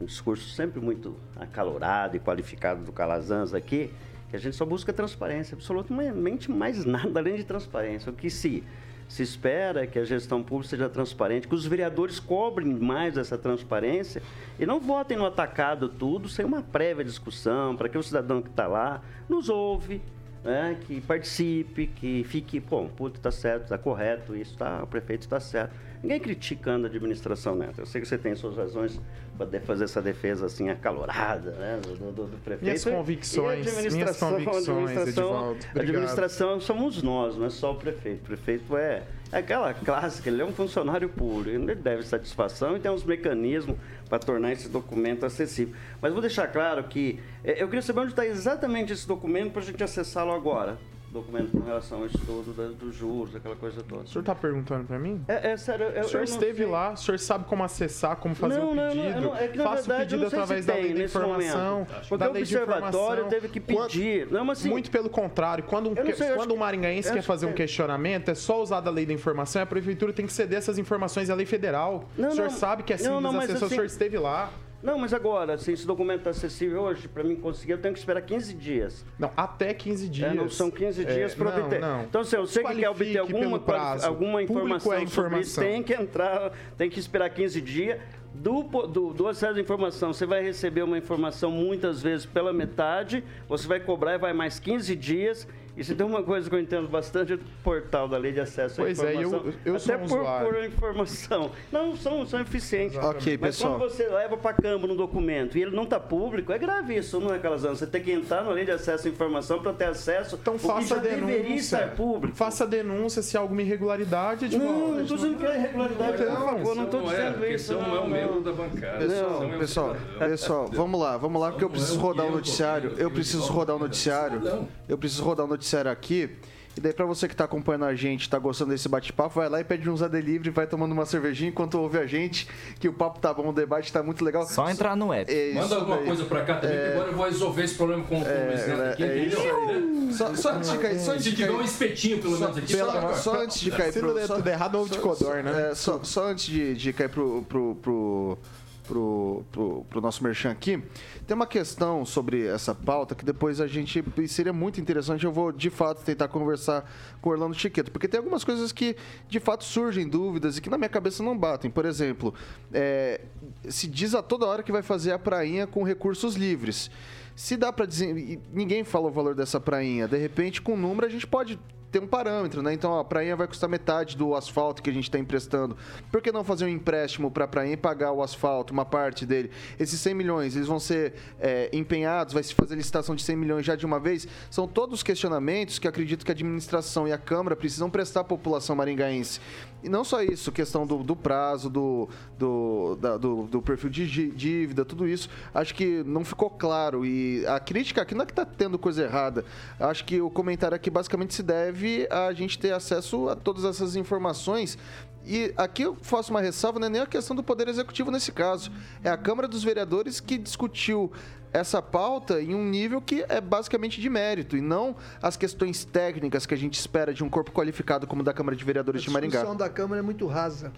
[0.00, 3.92] um discurso sempre muito acalorado e qualificado do Calazans aqui,
[4.30, 8.10] que a gente só busca transparência, absolutamente mais nada além de transparência.
[8.10, 8.64] O que se,
[9.08, 13.38] se espera é que a gestão pública seja transparente, que os vereadores cobrem mais essa
[13.38, 14.22] transparência
[14.58, 18.50] e não votem no atacado tudo sem uma prévia discussão, para que o cidadão que
[18.50, 20.02] está lá nos ouve,
[20.44, 25.22] né, que participe, que fique, bom, puto, está certo, está correto, isso tá, o prefeito
[25.22, 27.80] está certo Ninguém criticando a administração Neto.
[27.80, 29.00] Eu sei que você tem suas razões
[29.36, 32.64] para fazer essa defesa assim acalorada né, do, do, do prefeito.
[32.64, 38.22] Minhas convicções, minhas convicções, administração, a administração somos nós, não é só o prefeito.
[38.22, 42.80] O prefeito é, é aquela clássica, ele é um funcionário puro, ele deve satisfação e
[42.80, 43.76] tem uns mecanismos
[44.08, 45.74] para tornar esse documento acessível.
[46.00, 49.62] Mas vou deixar claro que é, eu queria saber onde está exatamente esse documento para
[49.62, 50.78] a gente acessá-lo agora
[51.16, 54.02] documento com relação ao estudo da, dos juros, aquela coisa toda.
[54.02, 55.24] O senhor está perguntando para mim?
[55.28, 55.86] É, é, sério.
[55.86, 56.66] Eu, o senhor esteve sei.
[56.66, 59.20] lá, o senhor sabe como acessar, como fazer não, o pedido?
[59.20, 61.86] Não, não, é que, Faça o pedido através da lei da informação.
[62.08, 64.28] Porque da o observatório teve que pedir.
[64.28, 67.52] Quando, não, assim, muito pelo contrário, quando um, sei, quando um maringaense quer fazer um
[67.52, 70.78] questionamento, é só usar da lei da informação e a prefeitura tem que ceder essas
[70.78, 72.04] informações à lei federal.
[72.16, 74.50] Não, o senhor sabe que é simples não, acessar, assim, o senhor esteve lá.
[74.82, 78.00] Não, mas agora, se esse documento está acessível hoje, para mim conseguir, eu tenho que
[78.00, 79.04] esperar 15 dias.
[79.18, 80.32] Não, até 15 dias.
[80.32, 81.80] É, não, são 15 dias é, para obter.
[81.80, 82.02] Não.
[82.02, 83.62] Então, se eu sei que quer obter alguma,
[84.04, 85.40] alguma informação, é informação.
[85.40, 87.98] Isso, tem que entrar, tem que esperar 15 dias.
[88.34, 93.24] Do, do, do, acesso à informação, você vai receber uma informação muitas vezes pela metade,
[93.48, 96.60] você vai cobrar e vai mais 15 dias e se tem uma coisa que eu
[96.60, 99.40] entendo bastante é o portal da lei de acesso pois à informação.
[99.40, 101.50] Pois é, eu, eu sou Até um por, por informação.
[101.70, 102.96] Não, são, são eficientes.
[102.96, 103.78] Ok, Mas pessoal.
[103.78, 107.20] quando você leva para câmara um documento e ele não está público, é grave isso,
[107.20, 107.78] não é, Calazans?
[107.78, 110.80] Você tem que entrar na lei de acesso à informação para ter acesso então, faça
[110.80, 111.26] que já denúncia.
[111.26, 112.34] deveria estar público.
[112.34, 114.48] Faça denúncia se há alguma irregularidade.
[114.48, 117.54] De não, não estou dizendo que é irregularidade, não, por favor, não estou dizendo é,
[117.54, 117.74] isso.
[117.74, 119.06] Não, não é um membro da bancada.
[119.06, 122.94] Não, é pessoal, pessoal, vamos lá, vamos lá, porque eu preciso rodar o noticiário.
[122.96, 124.68] Eu preciso rodar o noticiário.
[124.88, 126.30] Eu preciso rodar o noticiário aqui.
[126.76, 129.60] E daí, pra você que tá acompanhando a gente, tá gostando desse bate-papo, vai lá
[129.60, 132.46] e pede um Zé Delivery, vai tomando uma cervejinha enquanto ouve a gente,
[132.78, 134.46] que o papo tá bom, o debate tá muito legal.
[134.46, 135.32] Só entrar no app.
[135.32, 136.82] É Manda alguma coisa pra cá também, é...
[136.82, 138.18] que agora eu vou resolver esse problema com, é...
[138.18, 140.12] o Luiz Neto aqui, é entendeu?
[140.12, 141.50] Só, só antes de cair, só antes de cair.
[141.50, 142.76] um espetinho, pelo menos, aqui.
[142.76, 144.20] Pela, só, antes de cair pro...
[144.20, 145.70] Se tudo errado, ovo de codor, né?
[145.70, 148.38] É, só, só antes de, de cair pro, pro, pro
[148.86, 150.82] pro, pro, pro nosso merchan aqui.
[151.26, 154.02] Tem uma questão sobre essa pauta que depois a gente.
[154.28, 158.18] Seria muito interessante, eu vou de fato tentar conversar com o Orlando Chiqueto, porque tem
[158.18, 158.96] algumas coisas que
[159.28, 161.70] de fato surgem dúvidas e que na minha cabeça não batem.
[161.70, 162.32] Por exemplo,
[162.72, 163.20] é,
[163.68, 166.90] se diz a toda hora que vai fazer a prainha com recursos livres.
[167.34, 168.40] Se dá para dizer.
[168.52, 170.08] Ninguém fala o valor dessa prainha.
[170.08, 171.58] De repente, com o número, a gente pode
[171.96, 172.74] ter um parâmetro, né?
[172.74, 175.76] Então a prainha vai custar metade do asfalto que a gente está emprestando.
[176.12, 179.50] Por que não fazer um empréstimo para a prainha pagar o asfalto, uma parte dele?
[179.78, 183.64] Esses 100 milhões, eles vão ser é, empenhados, vai se fazer licitação de 100 milhões
[183.64, 184.28] já de uma vez?
[184.50, 188.76] São todos questionamentos que acredito que a administração e a Câmara precisam prestar à população
[188.76, 189.40] maringaense.
[189.82, 194.30] E não só isso, questão do, do prazo, do, do, da, do, do, perfil de
[194.30, 197.06] dívida, tudo isso, acho que não ficou claro.
[197.06, 199.44] E a crítica aqui não é que está tendo coisa errada.
[199.78, 203.96] Acho que o comentário aqui basicamente se deve a gente ter acesso a todas essas
[203.96, 204.78] informações
[205.26, 208.30] e aqui eu faço uma ressalva, não é nem a questão do Poder Executivo nesse
[208.30, 208.70] caso.
[209.02, 211.10] É a Câmara dos Vereadores que discutiu
[211.52, 216.46] essa pauta em um nível que é basicamente de mérito e não as questões técnicas
[216.46, 219.10] que a gente espera de um corpo qualificado como o da Câmara de Vereadores de
[219.10, 219.38] Maringá.
[219.38, 220.72] A discussão da Câmara é muito rasa.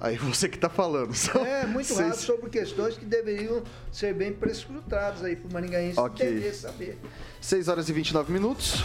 [0.00, 1.12] Aí você que está falando.
[1.12, 6.00] São é, muito raso sobre questões que deveriam ser bem prescrutadas aí para o maringaense
[6.00, 6.28] okay.
[6.28, 6.98] entender, saber.
[7.40, 8.82] 6 horas e 29 minutos.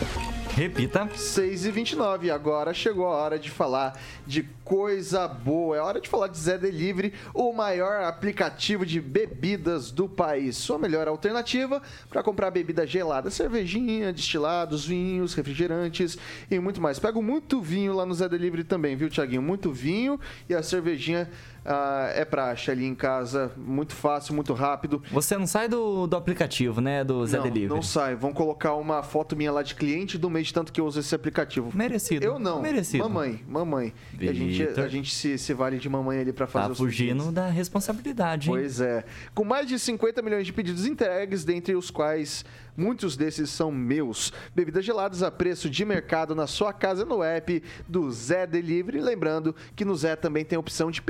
[0.56, 1.10] Repita.
[1.14, 2.32] 6 e 29.
[2.32, 5.78] Agora chegou a hora de falar de coisa boa.
[5.78, 10.56] É hora de falar de Zé Delivery, o maior aplicativo de bebidas do país.
[10.56, 16.18] Sua melhor alternativa para comprar bebida gelada, cervejinha, destilados, vinhos, refrigerantes
[16.50, 16.98] e muito mais.
[16.98, 19.42] Pego muito vinho lá no Zé Delivery também, viu, Tiaguinho?
[19.42, 21.30] Muito vinho e a cervejinha tinha
[21.66, 25.02] ah, é praxe ali em casa, muito fácil, muito rápido.
[25.12, 27.74] Você não sai do, do aplicativo, né, do Zé não, Delivery?
[27.74, 28.16] Não sai.
[28.16, 31.16] Vão colocar uma foto minha lá de cliente do mês tanto que eu uso esse
[31.16, 31.72] aplicativo.
[31.74, 32.24] Merecido.
[32.24, 32.62] Eu não.
[32.62, 33.04] Merecido.
[33.04, 33.94] Mamãe, mamãe.
[34.20, 37.10] A gente, a gente se, se vale de mamãe ali para fazer tá os fugindo
[37.10, 37.34] pedidos.
[37.34, 38.56] da responsabilidade, hein?
[38.56, 39.04] Pois é.
[39.34, 42.46] Com mais de 50 milhões de pedidos entregues, dentre os quais
[42.78, 44.34] Muitos desses são meus.
[44.54, 49.00] Bebidas geladas a preço de mercado na sua casa no app do Zé Delivery.
[49.00, 51.02] Lembrando que no Zé também tem a opção de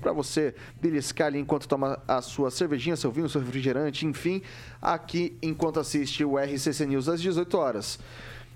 [0.00, 4.42] para você beliscar ali enquanto toma a sua cervejinha, seu vinho, seu refrigerante, enfim,
[4.80, 7.98] aqui enquanto assiste o RCC News às 18 horas.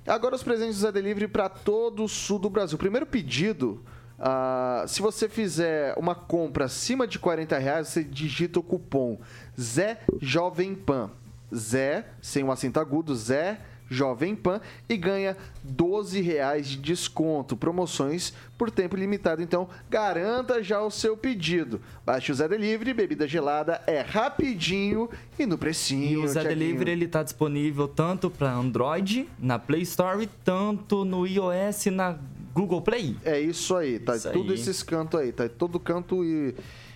[0.06, 2.76] Agora os presentes do Zé Delivery para todo o sul do Brasil.
[2.78, 3.82] Primeiro pedido
[4.16, 9.18] Uh, se você fizer uma compra acima de 40 reais, você digita o cupom
[9.60, 11.10] Zé Jovem Pan.
[11.54, 13.60] Zé, sem o um acento agudo, Zé
[13.94, 17.56] Jovem Pan e ganha 12 reais de desconto.
[17.56, 21.80] Promoções por tempo limitado, então garanta já o seu pedido.
[22.04, 26.20] Baixe o Zé Delivery, bebida gelada é rapidinho e no precinho.
[26.20, 26.58] E o Zé Thiaguinho.
[26.58, 32.18] Delivery ele está disponível tanto para Android na Play Store, tanto no iOS na
[32.52, 33.16] Google Play.
[33.24, 34.58] É isso aí, tá isso tudo aí.
[34.58, 36.54] esses cantos aí, tá todo canto e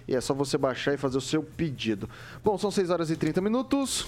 [0.08, 2.08] e é só você baixar e fazer o seu pedido.
[2.42, 4.06] Bom, são 6 horas e 30 minutos.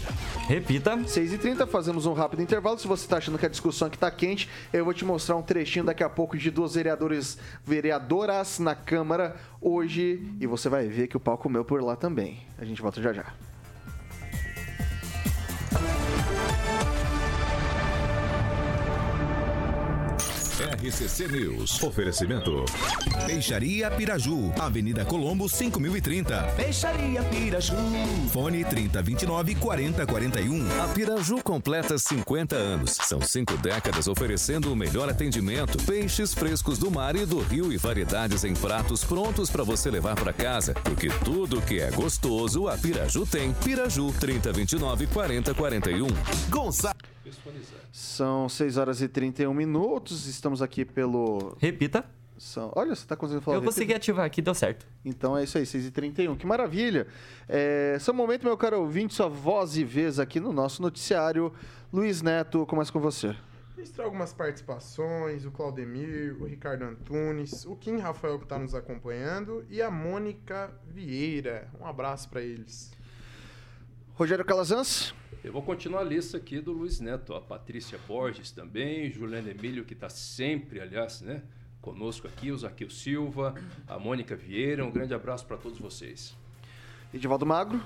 [0.49, 0.99] Repita.
[1.07, 2.79] 6 e 30, fazemos um rápido intervalo.
[2.79, 5.43] Se você está achando que a discussão aqui está quente, eu vou te mostrar um
[5.43, 10.27] trechinho daqui a pouco de duas vereadores, vereadoras na Câmara hoje.
[10.41, 12.47] E você vai ver que o pau comeu por lá também.
[12.59, 13.50] A gente volta já já.
[20.81, 21.83] RCC News.
[21.83, 22.65] Oferecimento.
[23.27, 24.51] Peixaria Piraju.
[24.59, 26.55] Avenida Colombo, 5030.
[26.57, 27.75] Peixaria Piraju.
[28.33, 30.83] Fone 3029 4041.
[30.83, 32.93] A Piraju completa 50 anos.
[32.93, 35.77] São cinco décadas oferecendo o melhor atendimento.
[35.85, 40.15] Peixes frescos do mar e do rio e variedades em pratos prontos para você levar
[40.15, 40.73] para casa.
[40.73, 43.53] Porque tudo que é gostoso, a Piraju tem.
[43.53, 46.07] Piraju 3029 4041.
[46.49, 46.97] Gonçalo.
[47.93, 50.27] São 6 horas e 31 minutos.
[50.27, 51.57] Estamos aqui pelo.
[51.59, 52.05] Repita.
[52.41, 52.73] São...
[52.75, 53.59] Olha, você está conseguindo falar.
[53.59, 54.87] Eu consegui ativar aqui, deu certo.
[55.05, 56.39] Então é isso aí, 6h31.
[56.39, 57.07] Que maravilha.
[57.47, 57.99] É...
[58.01, 61.53] Seu momento, meu caro ouvinte, sua voz e vez aqui no nosso noticiário.
[61.93, 63.37] Luiz Neto, começa com você.
[63.77, 69.65] Registrar algumas participações, o Claudemir, o Ricardo Antunes, o Kim Rafael que está nos acompanhando
[69.69, 71.69] e a Mônica Vieira.
[71.79, 72.91] Um abraço para eles.
[74.15, 75.15] Rogério Calazans.
[75.43, 79.87] Eu vou continuar a lista aqui do Luiz Neto, a Patrícia Borges também, Juliana Emílio,
[79.87, 81.43] que está sempre, aliás, né,
[81.81, 83.55] conosco aqui, o Zaqueu Silva,
[83.89, 84.85] a Mônica Vieira.
[84.85, 86.37] Um grande abraço para todos vocês.
[87.15, 87.83] Edivaldo Magro.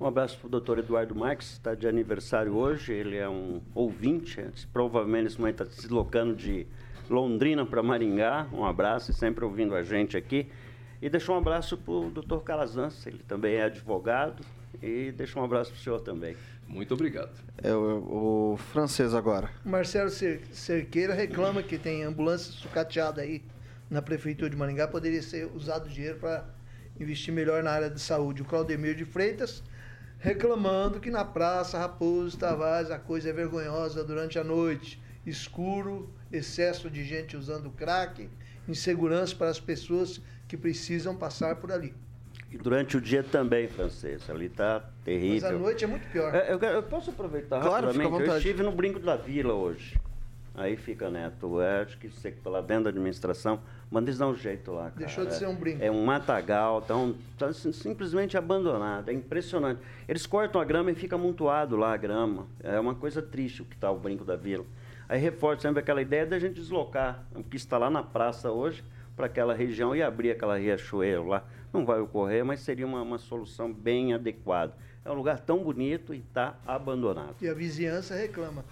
[0.00, 2.94] Um abraço para o doutor Eduardo Marques, está de aniversário hoje.
[2.94, 6.66] Ele é um ouvinte, provavelmente nesse momento está se deslocando de
[7.10, 8.48] Londrina para Maringá.
[8.50, 10.48] Um abraço e sempre ouvindo a gente aqui.
[11.02, 14.42] E deixou um abraço para o doutor Calazans, ele também é advogado.
[14.82, 16.36] E deixa um abraço para o senhor também.
[16.66, 17.32] Muito obrigado.
[17.62, 19.50] É o, o francês agora.
[19.64, 23.42] Marcelo Cerqueira reclama que tem ambulância sucateada aí
[23.90, 24.88] na prefeitura de Maringá.
[24.88, 26.44] Poderia ser usado dinheiro para
[26.98, 28.42] investir melhor na área de saúde.
[28.42, 29.62] O Claudemir de Freitas
[30.18, 34.98] reclamando que na Praça Raposo Tavares a coisa é vergonhosa durante a noite.
[35.26, 38.28] Escuro, excesso de gente usando crack,
[38.66, 41.94] insegurança para as pessoas que precisam passar por ali.
[42.62, 44.28] Durante o dia também, francês.
[44.28, 45.48] Ali está terrível.
[45.48, 46.34] Mas à noite é muito pior.
[46.34, 48.28] É, eu, eu, posso aproveitar claro, rapidamente?
[48.28, 49.96] Eu estive no Brinco da Vila hoje.
[50.56, 54.18] Aí fica, Neto, é, acho que você que está lá dentro da administração, manda eles
[54.18, 54.94] dar um jeito lá, cara.
[54.98, 55.82] Deixou de ser um brinco.
[55.82, 59.80] É um matagal, tão, tá simplesmente abandonado, é impressionante.
[60.08, 62.46] Eles cortam a grama e fica amontoado lá a grama.
[62.62, 64.64] É uma coisa triste o que está o Brinco da Vila.
[65.08, 68.84] Aí reforça sempre aquela ideia da gente deslocar o que está lá na praça hoje
[69.16, 71.44] para aquela região e abrir aquela riachuelo lá.
[71.74, 74.72] Não vai ocorrer, mas seria uma, uma solução bem adequada.
[75.04, 77.34] É um lugar tão bonito e está abandonado.
[77.42, 78.64] E a vizinhança reclama.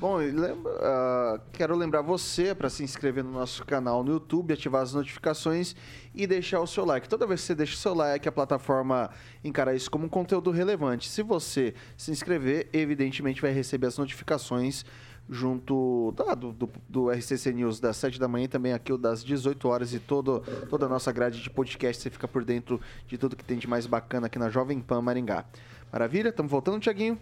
[0.00, 4.82] Bom, lembra, uh, quero lembrar você para se inscrever no nosso canal no YouTube, ativar
[4.82, 5.76] as notificações
[6.14, 7.08] e deixar o seu like.
[7.08, 9.10] Toda vez que você deixa o seu like, a plataforma
[9.44, 11.08] encara isso como um conteúdo relevante.
[11.08, 14.84] Se você se inscrever, evidentemente vai receber as notificações
[15.28, 18.98] junto ah, do, do, do, RCC News das 7 da manhã e também aqui o
[18.98, 22.02] das 18 horas e todo, toda a nossa grade de podcast.
[22.02, 25.02] Você fica por dentro de tudo que tem de mais bacana aqui na Jovem Pan
[25.02, 25.44] Maringá.
[25.92, 26.28] Maravilha?
[26.28, 27.18] Estamos voltando, Tiaguinho?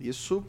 [0.00, 0.44] Isso.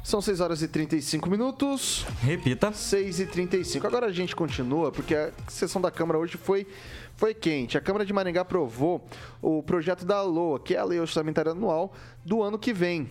[0.05, 2.05] São 6 horas e 35 minutos.
[2.21, 2.71] Repita.
[2.71, 3.87] 6 e 35.
[3.87, 6.67] Agora a gente continua, porque a sessão da Câmara hoje foi,
[7.15, 7.75] foi quente.
[7.75, 9.03] A Câmara de Maringá aprovou
[9.41, 11.91] o projeto da LOA, que é a Lei Orçamentária Anual
[12.23, 13.09] do ano que vem.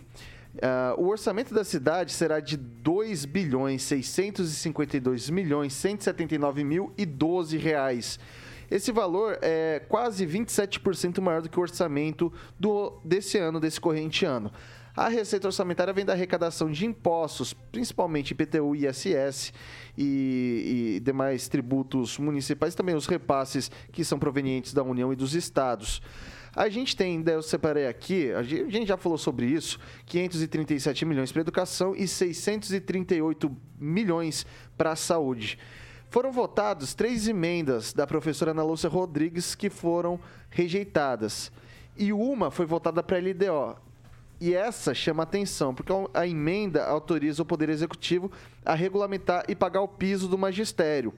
[0.54, 7.56] Uh, o orçamento da cidade será de 2 bilhões 652 milhões 179 mil e 12
[7.58, 8.18] reais.
[8.70, 14.24] Esse valor é quase 27% maior do que o orçamento do, desse ano, desse corrente
[14.24, 14.50] ano.
[14.96, 19.52] A receita orçamentária vem da arrecadação de impostos, principalmente IPTU, ISS
[19.98, 25.34] e, e demais tributos municipais, também os repasses que são provenientes da União e dos
[25.34, 26.00] estados.
[26.56, 31.40] A gente tem, eu separei aqui, a gente já falou sobre isso, 537 milhões para
[31.40, 34.46] educação e 638 milhões
[34.76, 35.58] para a saúde.
[36.10, 41.50] Foram votadas três emendas da professora Ana Lúcia Rodrigues que foram rejeitadas.
[41.96, 43.76] E uma foi votada para a LDO.
[44.40, 48.30] E essa chama atenção, porque a emenda autoriza o Poder Executivo
[48.64, 51.12] a regulamentar e pagar o piso do magistério.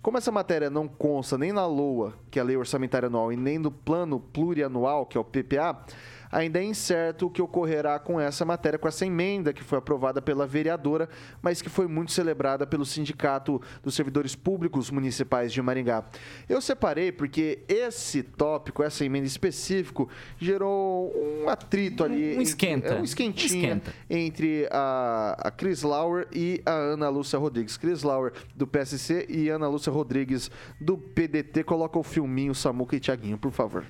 [0.00, 3.36] Como essa matéria não consta nem na LOA, que é a Lei Orçamentária Anual, e
[3.36, 5.84] nem no Plano Plurianual, que é o PPA,
[6.30, 10.20] ainda é incerto o que ocorrerá com essa matéria, com essa emenda que foi aprovada
[10.20, 11.08] pela vereadora,
[11.42, 16.04] mas que foi muito celebrada pelo Sindicato dos Servidores Públicos Municipais de Maringá.
[16.48, 20.08] Eu separei porque esse tópico, essa emenda específico,
[20.38, 22.36] gerou um atrito ali.
[22.36, 22.96] Um esquenta.
[22.96, 23.94] um esquentinha esquenta.
[24.08, 27.76] entre a, a Cris Lauer e a Ana Lúcia Rodrigues.
[27.76, 30.50] Cris Lauer do PSC e Ana Lúcia Rodrigues
[30.80, 31.64] do PDT.
[31.64, 33.84] Coloca o filminho Samuca e Tiaguinho, por favor.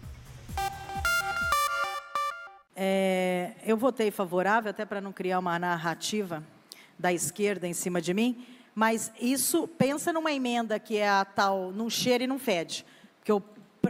[2.80, 6.44] É, eu votei favorável, até para não criar uma narrativa
[6.96, 11.72] da esquerda em cima de mim, mas isso, pensa numa emenda que é a tal,
[11.72, 13.42] não cheira e não fede, porque o,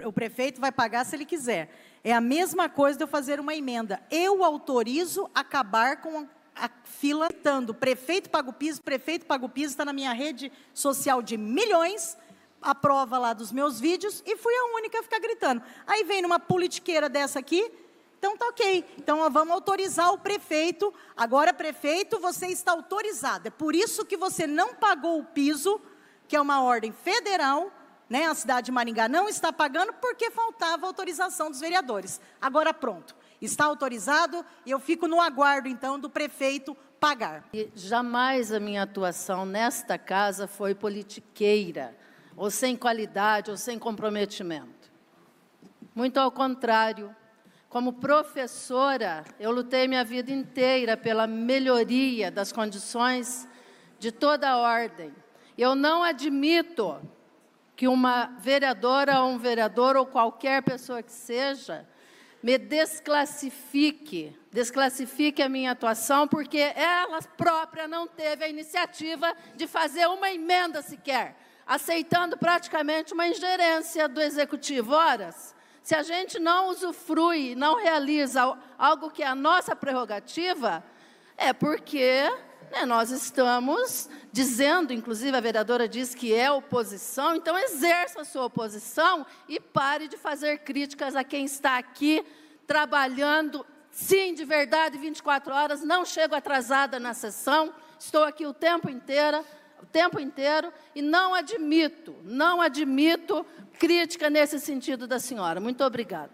[0.06, 1.70] o prefeito vai pagar se ele quiser.
[2.02, 4.00] É a mesma coisa de eu fazer uma emenda.
[4.10, 6.26] Eu autorizo acabar com
[6.56, 10.50] a fila tanto prefeito paga o piso, prefeito paga o piso, está na minha rede
[10.72, 12.16] social de milhões,
[12.62, 15.62] a prova lá dos meus vídeos, e fui a única a ficar gritando.
[15.86, 17.70] Aí vem numa politiqueira dessa aqui,
[18.18, 18.84] então tá ok.
[18.98, 20.92] Então vamos autorizar o prefeito.
[21.16, 23.46] Agora, prefeito, você está autorizado.
[23.48, 25.80] É por isso que você não pagou o piso,
[26.26, 27.72] que é uma ordem federal,
[28.10, 28.26] né?
[28.26, 32.20] A cidade de Maringá não está pagando porque faltava autorização dos vereadores.
[32.40, 33.16] Agora pronto.
[33.40, 37.44] Está autorizado e eu fico no aguardo então do prefeito pagar.
[37.54, 41.96] E jamais a minha atuação nesta casa foi politiqueira,
[42.36, 44.90] ou sem qualidade, ou sem comprometimento.
[45.94, 47.14] Muito ao contrário,
[47.68, 53.46] como professora, eu lutei minha vida inteira pela melhoria das condições
[53.98, 55.14] de toda a ordem.
[55.56, 56.98] Eu não admito
[57.76, 61.86] que uma vereadora ou um vereador ou qualquer pessoa que seja
[62.42, 70.06] me desclassifique, desclassifique a minha atuação, porque ela própria não teve a iniciativa de fazer
[70.06, 74.94] uma emenda sequer, aceitando praticamente uma ingerência do executivo.
[74.94, 75.54] Horas,
[75.88, 80.84] se a gente não usufrui, não realiza algo que é a nossa prerrogativa,
[81.34, 82.30] é porque
[82.70, 88.44] né, nós estamos dizendo, inclusive a vereadora diz que é oposição, então exerça a sua
[88.44, 92.22] oposição e pare de fazer críticas a quem está aqui
[92.66, 98.90] trabalhando, sim, de verdade, 24 horas, não chego atrasada na sessão, estou aqui o tempo
[98.90, 99.42] inteiro,
[99.82, 103.44] o tempo inteiro e não admito, não admito
[103.78, 105.60] crítica nesse sentido da senhora.
[105.60, 106.32] Muito obrigada.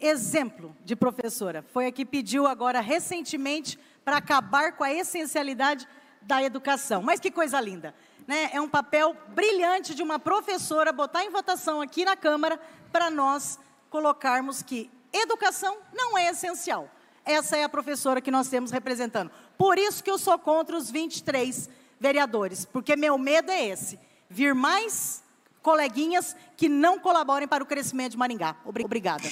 [0.00, 1.64] Exemplo de professora.
[1.72, 5.88] Foi a que pediu agora recentemente para acabar com a essencialidade
[6.22, 7.02] da educação.
[7.02, 7.94] Mas que coisa linda.
[8.26, 8.50] Né?
[8.52, 12.58] É um papel brilhante de uma professora botar em votação aqui na Câmara
[12.92, 13.58] para nós
[13.90, 16.90] colocarmos que educação não é essencial.
[17.24, 19.30] Essa é a professora que nós temos representando.
[19.56, 21.70] Por isso que eu sou contra os 23
[22.04, 23.98] vereadores, porque meu medo é esse:
[24.28, 25.24] vir mais
[25.62, 28.56] coleguinhas que não colaborem para o crescimento de Maringá.
[28.66, 29.24] Obrigada.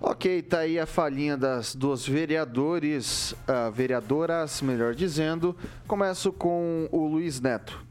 [0.00, 5.56] Ok, tá aí a falinha das duas vereadores, uh, vereadoras, melhor dizendo.
[5.88, 7.84] Começo com o Luiz Neto.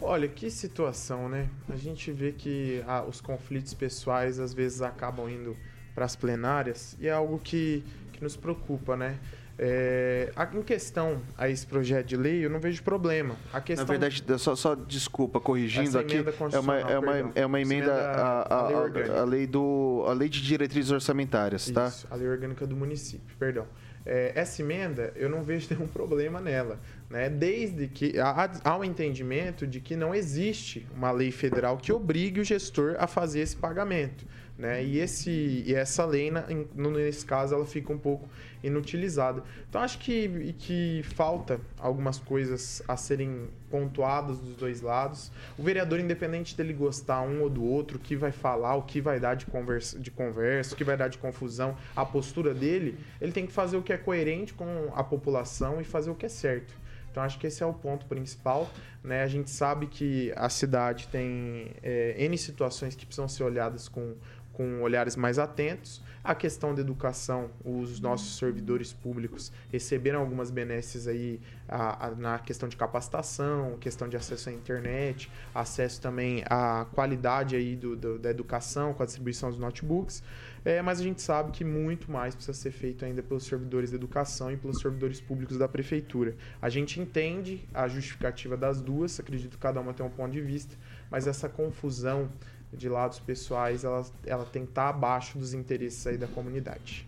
[0.00, 1.50] Olha, que situação, né?
[1.68, 5.54] A gente vê que ah, os conflitos pessoais às vezes acabam indo
[5.94, 9.18] para as plenárias e é algo que, que nos preocupa, né?
[9.62, 13.36] É, em questão a esse projeto de lei, eu não vejo problema.
[13.52, 13.84] A questão...
[13.84, 16.16] Na verdade, só, só desculpa, corrigindo aqui,
[16.50, 20.30] é uma, é, uma, é uma emenda à, a, a, a, lei do, a lei
[20.30, 21.88] de diretrizes orçamentárias, tá?
[21.88, 23.66] Isso, a lei orgânica do município, perdão.
[24.06, 26.80] É, essa emenda, eu não vejo nenhum problema nela,
[27.10, 27.28] né?
[27.28, 32.40] desde que há, há um entendimento de que não existe uma lei federal que obrigue
[32.40, 34.24] o gestor a fazer esse pagamento.
[34.60, 34.84] Né?
[34.84, 36.30] E, esse, e essa lei,
[36.74, 38.28] nesse caso, ela fica um pouco
[38.62, 39.42] inutilizada.
[39.66, 45.32] Então, acho que, que falta algumas coisas a serem pontuadas dos dois lados.
[45.56, 49.00] O vereador, independente dele gostar um ou do outro, o que vai falar, o que
[49.00, 52.98] vai dar de conversa, de conversa, o que vai dar de confusão, a postura dele,
[53.18, 56.26] ele tem que fazer o que é coerente com a população e fazer o que
[56.26, 56.74] é certo.
[57.10, 58.70] Então acho que esse é o ponto principal.
[59.02, 59.22] Né?
[59.22, 64.14] A gente sabe que a cidade tem é, N situações que precisam ser olhadas com
[64.52, 66.02] com olhares mais atentos.
[66.22, 72.38] A questão da educação, os nossos servidores públicos receberam algumas benesses aí a, a, na
[72.38, 78.18] questão de capacitação, questão de acesso à internet, acesso também à qualidade aí do, do
[78.18, 80.22] da educação com a distribuição dos notebooks.
[80.62, 83.96] É, mas a gente sabe que muito mais precisa ser feito ainda pelos servidores da
[83.96, 86.36] educação e pelos servidores públicos da prefeitura.
[86.60, 90.40] A gente entende a justificativa das duas, acredito que cada uma tem um ponto de
[90.42, 90.76] vista,
[91.10, 92.30] mas essa confusão
[92.72, 97.06] de lados pessoais, ela, ela tem que estar abaixo dos interesses aí da comunidade.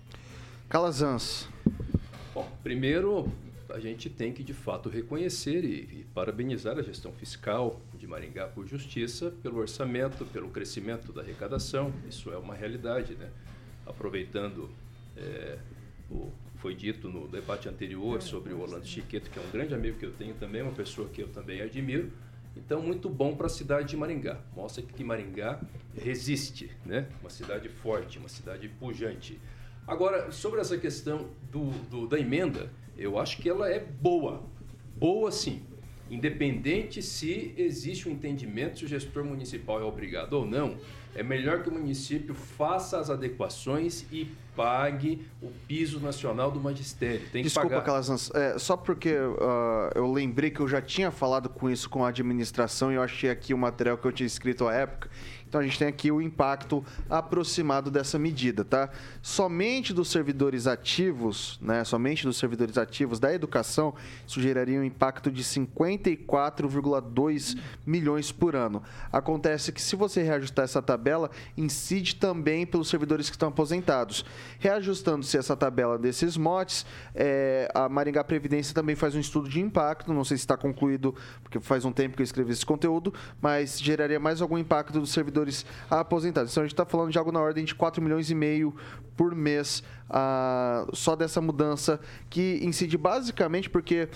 [0.69, 1.49] Calazans.
[2.35, 3.31] Bom, primeiro
[3.71, 8.47] a gente tem que de fato reconhecer e, e, parabenizar a gestão fiscal de Maringá
[8.47, 11.93] por justiça, pelo orçamento, pelo crescimento da arrecadação.
[12.07, 13.31] Isso é uma realidade, né?
[13.87, 14.69] Aproveitando
[15.17, 15.59] é,
[16.11, 16.31] o
[16.63, 20.07] foi dito no debate anterior sobre o Orlando Chiqueto, que é um grande amigo que
[20.07, 22.13] eu tenho também, uma pessoa que eu também admiro.
[22.57, 24.41] Então, muito bom para a cidade de Maringá.
[24.55, 25.61] Mostra que Maringá
[25.97, 27.09] resiste, né?
[27.21, 29.41] Uma cidade forte, uma cidade pujante.
[29.87, 34.43] Agora, sobre essa questão do, do, da emenda, eu acho que ela é boa.
[34.97, 35.63] Boa sim.
[36.11, 40.77] Independente se existe um entendimento se o gestor municipal é obrigado ou não,
[41.15, 47.23] é melhor que o município faça as adequações e pague o piso nacional do magistério.
[47.31, 47.87] Tem Desculpa, que pagar.
[47.87, 52.05] Calazans, é, só porque uh, eu lembrei que eu já tinha falado com isso com
[52.05, 55.09] a administração e eu achei aqui o material que eu tinha escrito à época.
[55.53, 58.89] Então a gente tem aqui o impacto aproximado dessa medida, tá?
[59.21, 61.85] Somente dos servidores ativos, né?
[61.85, 63.95] Somente dos servidores ativos da educação,
[64.27, 68.83] isso geraria um impacto de 54,2 milhões por ano.
[69.13, 74.25] Acontece que se você reajustar essa tabela, incide também pelos servidores que estão aposentados.
[74.59, 80.15] Reajustando-se essa tabela desses motes, é, a Maringá Previdência também faz um estudo de impacto,
[80.15, 83.79] não sei se está concluído, porque faz um tempo que eu escrevi esse conteúdo, mas
[83.79, 86.53] geraria mais algum impacto dos servidores servidores aposentados.
[86.53, 88.74] Então a gente está falando de algo na ordem de 4 milhões e meio
[89.16, 89.82] por mês
[90.93, 94.09] só dessa mudança que incide basicamente porque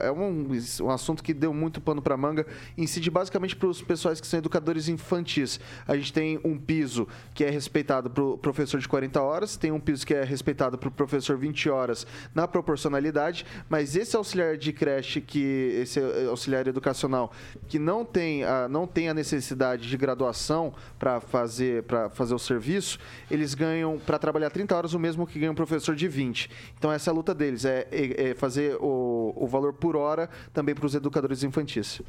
[0.00, 0.48] é um,
[0.82, 2.46] um assunto que deu muito pano para manga,
[2.76, 5.60] incide basicamente para os pessoais que são educadores infantis.
[5.86, 9.70] A gente tem um piso que é respeitado para o professor de 40 horas, tem
[9.70, 14.56] um piso que é respeitado para o professor 20 horas na proporcionalidade, mas esse auxiliar
[14.56, 17.32] de creche, que esse auxiliar educacional
[17.68, 22.98] que não tem a, não tem a necessidade de graduação para fazer, fazer o serviço,
[23.30, 26.50] eles ganham para trabalhar 30 horas o mesmo que ganha um professor de 20.
[26.76, 30.28] Então essa é a luta deles, é, é, é fazer o, o valor por hora
[30.52, 32.00] também para os educadores infantis.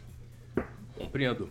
[0.98, 1.50] Compreendo.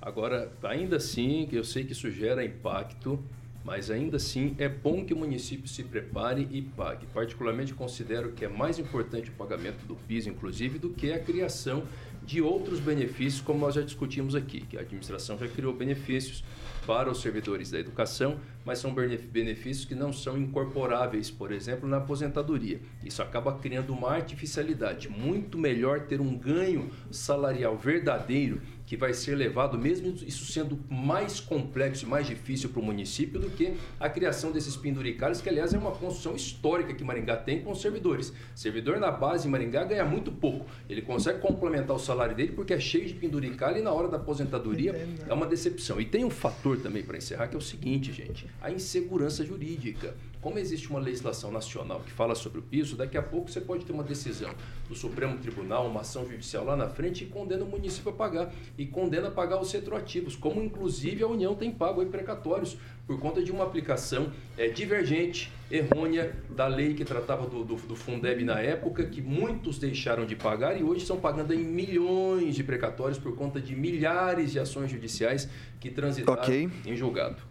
[0.00, 3.22] Agora, ainda assim, eu sei que isso gera impacto,
[3.62, 7.06] mas ainda assim é bom que o município se prepare e pague.
[7.12, 11.84] Particularmente considero que é mais importante o pagamento do PIS, inclusive, do que a criação
[12.24, 16.42] de outros benefícios, como nós já discutimos aqui, que a administração já criou benefícios
[16.86, 21.98] para os servidores da educação, mas são benefícios que não são incorporáveis, por exemplo, na
[21.98, 22.80] aposentadoria.
[23.04, 25.08] Isso acaba criando uma artificialidade.
[25.08, 28.60] Muito melhor ter um ganho salarial verdadeiro
[28.90, 33.38] que vai ser levado, mesmo isso sendo mais complexo e mais difícil para o município
[33.38, 37.62] do que a criação desses penduricários, que aliás é uma construção histórica que Maringá tem
[37.62, 38.32] com os servidores.
[38.52, 40.66] Servidor na base em Maringá ganha muito pouco.
[40.88, 44.16] Ele consegue complementar o salário dele porque é cheio de penduricalho e na hora da
[44.16, 46.00] aposentadoria é uma decepção.
[46.00, 50.16] E tem um fator também para encerrar que é o seguinte, gente: a insegurança jurídica.
[50.40, 53.84] Como existe uma legislação nacional que fala sobre o piso, daqui a pouco você pode
[53.84, 54.50] ter uma decisão
[54.88, 58.52] do Supremo Tribunal, uma ação judicial lá na frente e condena o município a pagar.
[58.78, 63.18] E condena a pagar os retroativos, como inclusive a União tem pago aí precatórios por
[63.18, 68.42] conta de uma aplicação é, divergente, errônea da lei que tratava do, do, do, Fundeb
[68.44, 73.18] na época, que muitos deixaram de pagar e hoje estão pagando em milhões de precatórios
[73.18, 76.70] por conta de milhares de ações judiciais que transitaram okay.
[76.86, 77.49] em julgado.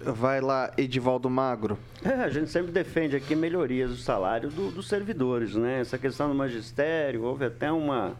[0.00, 1.78] Vai lá, Edivaldo Magro.
[2.04, 5.80] É, a gente sempre defende aqui melhorias do salário do, dos servidores, né?
[5.80, 8.14] Essa questão do magistério, houve até uma,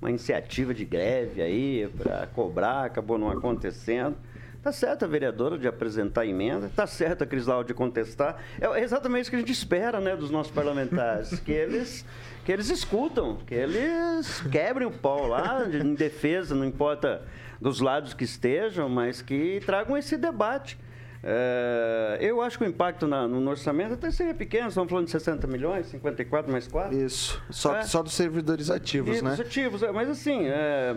[0.00, 4.16] uma iniciativa de greve aí para cobrar, acabou não acontecendo.
[4.62, 8.42] Tá certo a vereadora de apresentar emenda, tá certo a Crislau de contestar.
[8.60, 12.04] É exatamente isso que a gente espera, né, dos nossos parlamentares, que eles
[12.44, 17.22] que eles escutam, que eles quebrem o pau lá em defesa, não importa
[17.60, 20.78] dos lados que estejam, mas que tragam esse debate.
[21.22, 25.10] É, eu acho que o impacto na, no orçamento até seria pequeno, estamos falando de
[25.10, 26.96] 60 milhões, 54 mais 4.
[26.96, 27.82] Isso, só, é.
[27.82, 29.36] só dos servidores ativos, né?
[29.38, 30.94] ativos, é, mas assim, é,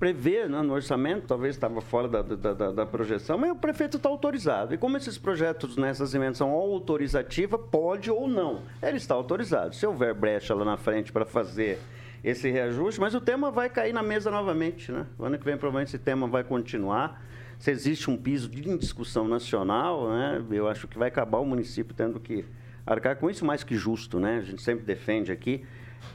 [0.00, 3.98] prever né, no orçamento, talvez estava fora da, da, da, da, projeção, mas o prefeito
[3.98, 4.72] está autorizado.
[4.72, 8.62] E como esses projetos nessas emendas são autorizativa, pode ou não.
[8.82, 9.74] Ele está autorizado.
[9.74, 11.78] Se houver brecha lá na frente para fazer
[12.24, 15.06] esse reajuste, mas o tema vai cair na mesa novamente, né?
[15.18, 17.22] O ano que vem provavelmente esse tema vai continuar
[17.60, 21.94] se existe um piso de discussão nacional, né, eu acho que vai acabar o município
[21.94, 22.46] tendo que
[22.86, 24.38] arcar com isso mais que justo, né?
[24.38, 25.62] A gente sempre defende aqui.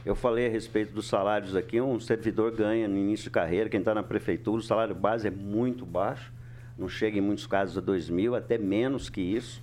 [0.04, 3.78] Eu falei a respeito dos salários aqui, um servidor ganha no início de carreira, quem
[3.78, 6.32] está na prefeitura, o salário base é muito baixo,
[6.76, 9.62] não chega em muitos casos a 2 mil, até menos que isso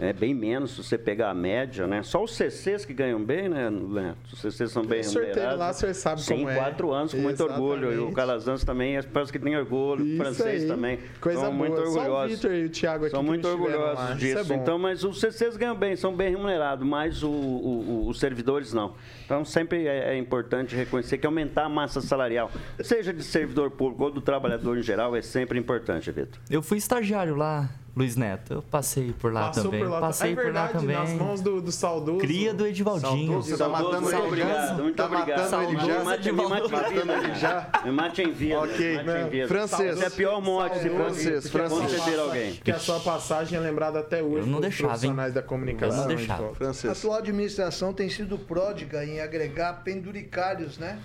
[0.00, 2.02] é bem menos se você pegar a média, né?
[2.02, 4.16] Só os CCs que ganham bem, né, Leandro?
[4.32, 5.58] Os CCs são bem remunerados.
[5.58, 6.54] lá, você sabe Sim, como é.
[6.56, 7.92] quatro anos, com muito orgulho.
[7.92, 10.06] E o Calazans também, parece que tem orgulho.
[10.06, 10.68] Isso o francês aí.
[10.68, 10.98] também.
[11.20, 11.68] Coisa são boa.
[11.68, 12.12] muito orgulhosos.
[12.12, 14.52] Só o Victor e o Thiago aqui São muito orgulhosos disso.
[14.52, 18.72] É então, mas os CCs ganham bem, são bem remunerados, mas o, o, os servidores
[18.72, 18.94] não.
[19.26, 24.04] Então, sempre é, é importante reconhecer que aumentar a massa salarial, seja de servidor público
[24.04, 26.40] ou do trabalhador em geral, é sempre importante, Vitor.
[26.50, 28.54] Eu fui estagiário lá Luiz Neto.
[28.54, 29.80] Eu passei por lá Passou também.
[29.80, 30.00] Por lá.
[30.00, 30.96] Passei é verdade, por lá também.
[30.96, 32.18] Nas mãos do, do saudoso.
[32.18, 33.42] Cria do Edivaldinho.
[33.42, 34.82] Você tá matando muito obrigado.
[34.82, 35.50] Muito tá obrigado.
[35.50, 36.04] Matando ele já.
[36.04, 37.70] Mate, me mate matando ele já.
[37.84, 38.60] Me mate em vida.
[38.60, 39.02] Ok.
[39.02, 39.96] Mate Francês.
[39.96, 41.48] Esse é pior mote se francês.
[41.48, 42.18] Francês.
[42.18, 42.54] alguém.
[42.54, 44.40] Que a sua passagem é lembrada até hoje.
[44.40, 46.02] Eu não deixava, profissionais da comunicação.
[46.02, 46.54] Eu não deixava.
[46.54, 46.90] Francês.
[46.90, 51.00] A atual administração tem sido pródiga em agregar penduricários, né?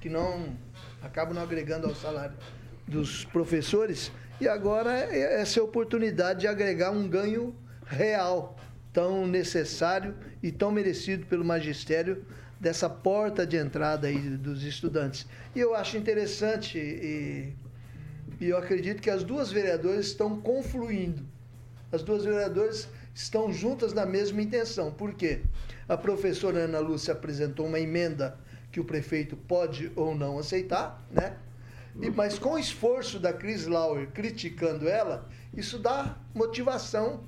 [0.00, 0.56] Que não
[1.02, 2.34] acabam não agregando ao salário
[2.86, 7.54] dos professores e agora é essa é a oportunidade de agregar um ganho
[7.86, 8.56] real,
[8.92, 12.24] tão necessário e tão merecido pelo magistério
[12.58, 15.26] dessa porta de entrada aí dos estudantes.
[15.54, 17.54] E eu acho interessante e,
[18.40, 21.22] e eu acredito que as duas vereadoras estão confluindo.
[21.92, 24.92] As duas vereadoras estão juntas na mesma intenção.
[24.92, 25.40] Por quê?
[25.88, 28.38] A professora Ana Lúcia apresentou uma emenda
[28.70, 31.36] que o prefeito pode ou não aceitar, né?
[32.00, 37.24] E, mas com o esforço da Cris Lauer criticando ela, isso dá motivação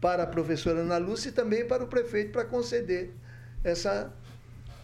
[0.00, 3.14] para a professora Ana Lúcia e também para o prefeito para conceder
[3.62, 4.12] essa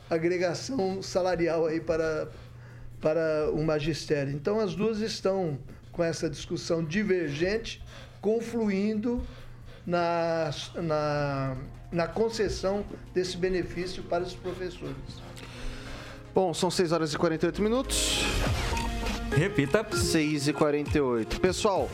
[0.08, 2.28] agregação salarial aí para,
[3.00, 4.32] para o magistério.
[4.32, 5.58] Então as duas estão
[5.92, 7.82] com essa discussão divergente,
[8.20, 9.20] confluindo
[9.84, 11.56] na, na,
[11.90, 14.94] na concessão desse benefício para os professores.
[16.34, 18.22] Bom, são 6 horas e 48 minutos.
[19.38, 19.86] Repita.
[19.94, 21.88] 6 e 48 Pessoal,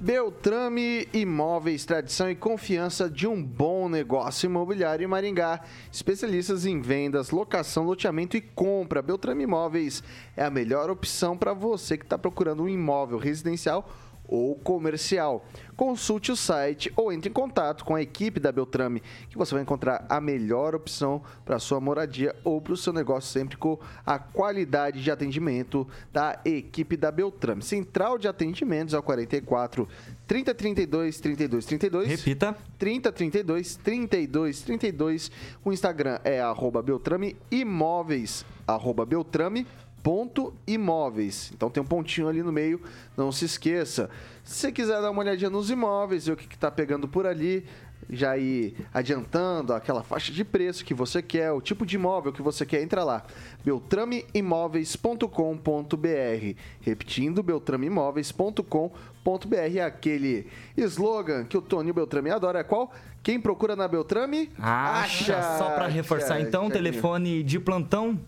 [0.00, 5.60] Beltrame Imóveis, tradição e confiança de um bom negócio imobiliário em Maringá.
[5.92, 9.02] Especialistas em vendas, locação, loteamento e compra.
[9.02, 10.04] Beltrame Imóveis
[10.36, 13.90] é a melhor opção para você que está procurando um imóvel residencial
[14.26, 15.44] ou comercial.
[15.76, 19.62] Consulte o site ou entre em contato com a equipe da Beltrame, que você vai
[19.62, 24.18] encontrar a melhor opção para sua moradia ou para o seu negócio, sempre com a
[24.18, 27.62] qualidade de atendimento da equipe da Beltrame.
[27.62, 29.88] Central de atendimentos ao 44
[30.26, 32.08] 3032 3232.
[32.08, 32.56] Repita.
[32.78, 35.30] 3032 3232.
[35.64, 39.66] O Instagram é arroba Beltrame Imóveis, arroba Beltrame
[40.04, 41.50] ponto imóveis.
[41.54, 42.78] Então tem um pontinho ali no meio,
[43.16, 44.10] não se esqueça.
[44.44, 47.64] Se você quiser dar uma olhadinha nos imóveis, ver o que está pegando por ali,
[48.10, 52.42] já ir adiantando aquela faixa de preço que você quer, o tipo de imóvel que
[52.42, 53.24] você quer, entra lá.
[53.64, 62.92] beltrameimóveis.com.br Repetindo, beltrameimóveis.com.br Aquele slogan que o Tony Beltrame adora é qual?
[63.22, 64.52] Quem procura na Beltrame?
[64.58, 65.38] Acha!
[65.38, 65.56] acha.
[65.56, 68.20] Só para reforçar então, telefone de plantão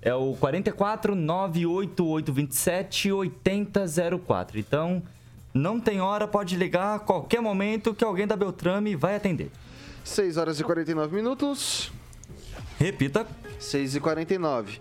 [0.00, 4.58] é o 44 98827 8004.
[4.58, 5.02] Então,
[5.52, 9.50] não tem hora, pode ligar a qualquer momento que alguém da Beltrame vai atender.
[10.04, 11.92] 6 horas e 49 minutos.
[12.78, 13.26] Repita.
[13.58, 14.80] 6 e 49.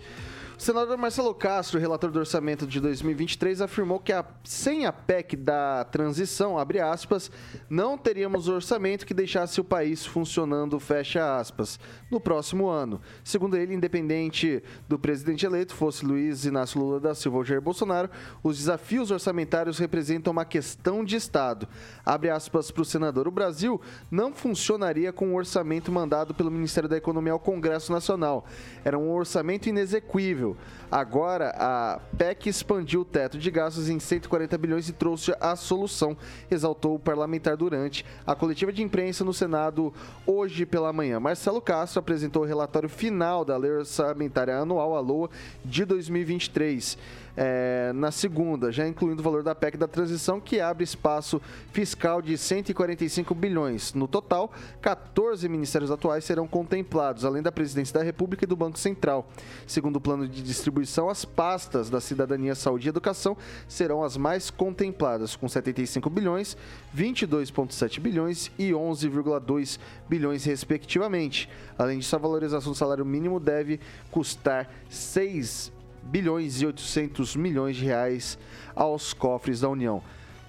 [0.58, 5.36] O senador Marcelo Castro, relator do orçamento de 2023, afirmou que a, sem a PEC
[5.36, 7.30] da transição, abre aspas,
[7.70, 11.80] não teríamos orçamento que deixasse o país funcionando, fecha aspas,
[12.10, 13.00] no próximo ano.
[13.24, 18.10] Segundo ele, independente do presidente eleito, fosse Luiz Inácio Lula da Silva ou Jair Bolsonaro,
[18.42, 21.68] os desafios orçamentários representam uma questão de Estado.
[22.04, 23.28] Abre aspas para o senador.
[23.28, 23.80] O Brasil
[24.10, 28.44] não funcionaria com o orçamento mandado pelo Ministério da Economia ao Congresso Nacional.
[28.84, 30.47] Era um orçamento inexequível.
[30.92, 36.16] Agora, a PEC expandiu o teto de gastos em 140 bilhões e trouxe a solução,
[36.50, 39.94] exaltou o parlamentar durante a coletiva de imprensa no Senado
[40.26, 41.20] hoje pela manhã.
[41.20, 45.30] Marcelo Castro apresentou o relatório final da Lei Orçamentária Anual, a LOA,
[45.66, 46.98] de 2023
[47.40, 51.40] é, na segunda, já incluindo o valor da PEC da transição, que abre espaço
[51.72, 53.94] fiscal de 145 bilhões.
[53.94, 58.80] No total, 14 ministérios atuais serão contemplados, além da Presidência da República e do Banco
[58.80, 59.30] Central.
[59.68, 64.50] Segundo o plano de distribuição, as pastas da Cidadania, Saúde e Educação serão as mais
[64.50, 66.58] contempladas, com 75 bilhões,
[66.96, 69.78] 22,7 bilhões e 11,2
[70.10, 71.48] bilhões, respectivamente.
[71.78, 73.80] Além disso, a valorização do salário mínimo deve
[74.10, 78.38] custar 6 bilhões e 800 milhões de reais
[78.76, 80.02] aos cofres da União.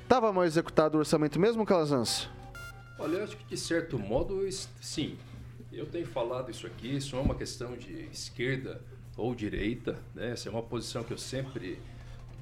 [0.02, 2.28] Estava mal executado o orçamento mesmo, Calazans?
[2.98, 4.46] Olha, eu acho que de certo modo,
[4.80, 5.16] sim.
[5.72, 8.80] Eu tenho falado isso aqui, isso não é uma questão de esquerda
[9.16, 10.30] ou direita, né?
[10.30, 11.78] Essa é uma posição que eu sempre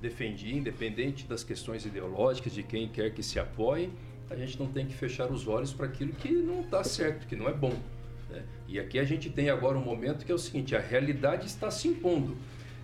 [0.00, 3.90] defendi, independente das questões ideológicas, de quem quer que se apoie,
[4.28, 7.36] a gente não tem que fechar os olhos para aquilo que não está certo, que
[7.36, 7.72] não é bom.
[8.30, 8.42] Né?
[8.68, 11.70] E aqui a gente tem agora um momento que é o seguinte: a realidade está
[11.70, 12.36] se impondo.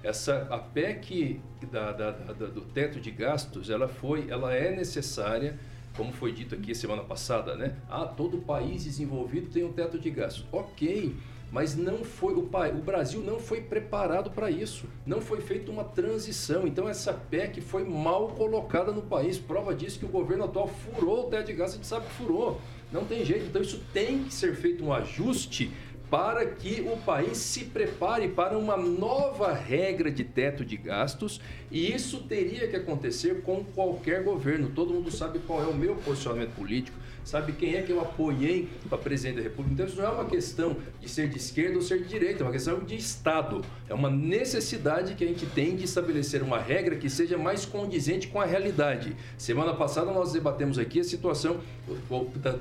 [0.03, 1.41] Essa a PEC
[1.71, 5.57] da, da, da, do teto de gastos, ela foi, ela é necessária,
[5.97, 7.77] como foi dito aqui semana passada, né?
[7.89, 10.45] Ah, todo país desenvolvido tem um teto de gastos.
[10.51, 11.15] Ok,
[11.53, 14.87] mas não foi o, o Brasil não foi preparado para isso.
[15.07, 16.67] Não foi feita uma transição.
[16.67, 19.39] Então essa PEC foi mal colocada no país.
[19.39, 22.13] Prova disso que o governo atual furou o teto de gastos, a gente sabe que
[22.13, 22.59] furou.
[22.91, 23.45] Não tem jeito.
[23.45, 25.71] Então isso tem que ser feito um ajuste
[26.13, 31.41] para que o país se prepare para uma nova regra de teto de gastos
[31.71, 34.69] e isso teria que acontecer com qualquer governo.
[34.75, 38.69] Todo mundo sabe qual é o meu posicionamento político, sabe quem é que eu apoiei
[38.91, 39.73] para presidente da República.
[39.73, 42.45] Então, isso não é uma questão de ser de esquerda ou ser de direita, é
[42.45, 43.63] uma questão de Estado.
[43.89, 48.29] É uma necessidade que a gente tem de estabelecer uma regra que seja mais condizente
[48.29, 49.17] com a realidade.
[49.39, 51.61] Semana passada nós debatemos aqui a situação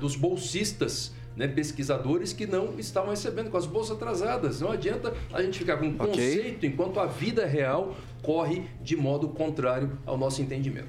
[0.00, 4.60] dos bolsistas né, pesquisadores que não estavam recebendo com as bolsas atrasadas.
[4.60, 6.06] Não adianta a gente ficar com um okay.
[6.06, 10.88] conceito enquanto a vida real corre de modo contrário ao nosso entendimento.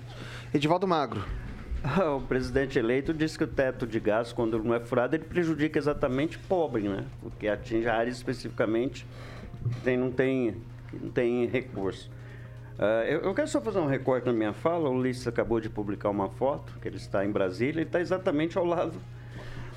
[0.54, 1.24] Edivaldo Magro.
[2.16, 5.78] O presidente eleito disse que o teto de gás, quando não é furado, ele prejudica
[5.78, 7.04] exatamente pobre, né?
[7.22, 9.06] Porque atinge áreas especificamente
[9.84, 10.56] que não tem,
[10.94, 12.10] não tem recurso.
[12.80, 14.90] Uh, eu, eu, quero só fazer um recorte na minha fala.
[14.90, 18.58] O Ulisses acabou de publicar uma foto, que ele está em Brasília, ele está exatamente
[18.58, 18.98] ao lado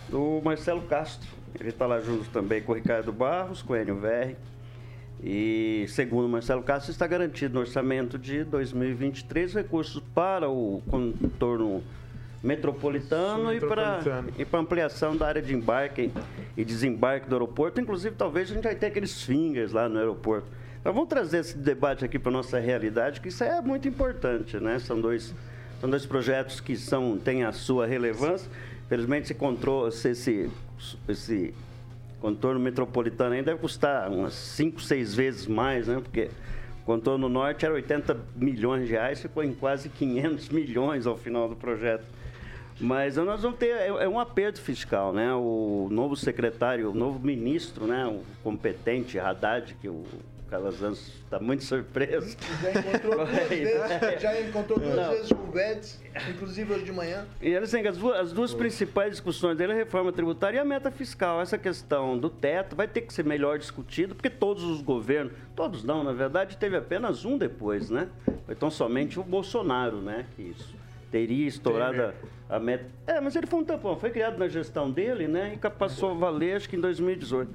[0.09, 1.28] do Marcelo Castro.
[1.59, 4.36] Ele está lá junto também com o Ricardo Barros, com o Enio Verri.
[5.22, 11.82] E, segundo Marcelo Castro, está garantido no orçamento de 2023 recursos para o contorno
[12.42, 14.32] metropolitano, metropolitano.
[14.38, 16.12] e para ampliação da área de embarque
[16.57, 17.80] e desembarque do aeroporto.
[17.80, 20.46] Inclusive, talvez a gente vai ter aqueles fingers lá no aeroporto.
[20.80, 24.78] Então, vamos trazer esse debate aqui para nossa realidade, que isso é muito importante, né?
[24.78, 25.34] São dois,
[25.80, 28.48] são dois projetos que são, têm a sua relevância.
[28.89, 30.51] Felizmente, esse, controle, esse,
[31.09, 31.55] esse
[32.20, 36.01] contorno metropolitano ainda deve custar umas 5, 6 vezes mais, né?
[36.01, 36.30] Porque
[36.82, 41.49] o contorno norte era 80 milhões de reais, ficou em quase 500 milhões ao final
[41.49, 42.05] do projeto.
[42.80, 45.32] Mas nós vamos ter é, é um aperto fiscal, né?
[45.34, 48.07] O novo secretário, o novo ministro, né?
[48.07, 50.05] O competente Haddad, que o
[50.49, 52.36] Calazans está muito surpreso.
[52.62, 55.11] Já encontrou duas vezes, já encontrou duas Não.
[55.11, 57.26] vezes com o Guedes, inclusive hoje de manhã.
[57.42, 60.64] E assim, as duas, as duas principais discussões dele é a reforma tributária e a
[60.64, 61.40] meta fiscal.
[61.40, 65.82] Essa questão do teto vai ter que ser melhor discutido, porque todos os governos, todos
[65.82, 68.09] não, na verdade, teve apenas um depois, né?
[68.49, 70.26] Então somente o Bolsonaro, né?
[70.36, 70.74] Que isso
[71.11, 72.12] teria estourado
[72.49, 72.86] a, a meta.
[73.07, 75.55] É, mas ele foi um tampão, foi criado na gestão dele, né?
[75.55, 77.51] E passou a valer, acho que em 2018.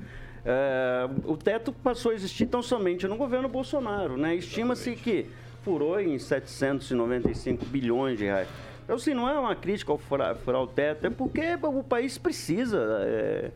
[0.46, 4.18] É, o teto passou a existir tão somente no governo Bolsonaro.
[4.18, 4.36] Né?
[4.36, 5.28] Estima-se que
[5.64, 8.48] furou em 795 bilhões de reais.
[8.84, 12.18] Então, assim, não é uma crítica ao furar, furar o teto, é porque o país
[12.18, 13.52] precisa é,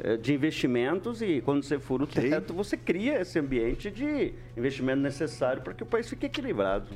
[0.00, 5.00] é de investimentos e quando você fura o teto, você cria esse ambiente de investimento
[5.00, 6.86] necessário para que o país fique equilibrado.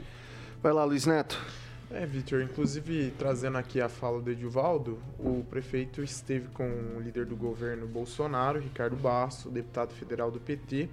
[0.62, 1.38] Vai lá, Luiz Neto.
[1.96, 7.24] É, Vitor, inclusive trazendo aqui a fala do Edivaldo, o prefeito esteve com o líder
[7.24, 10.88] do governo Bolsonaro, Ricardo Basso, deputado federal do PT,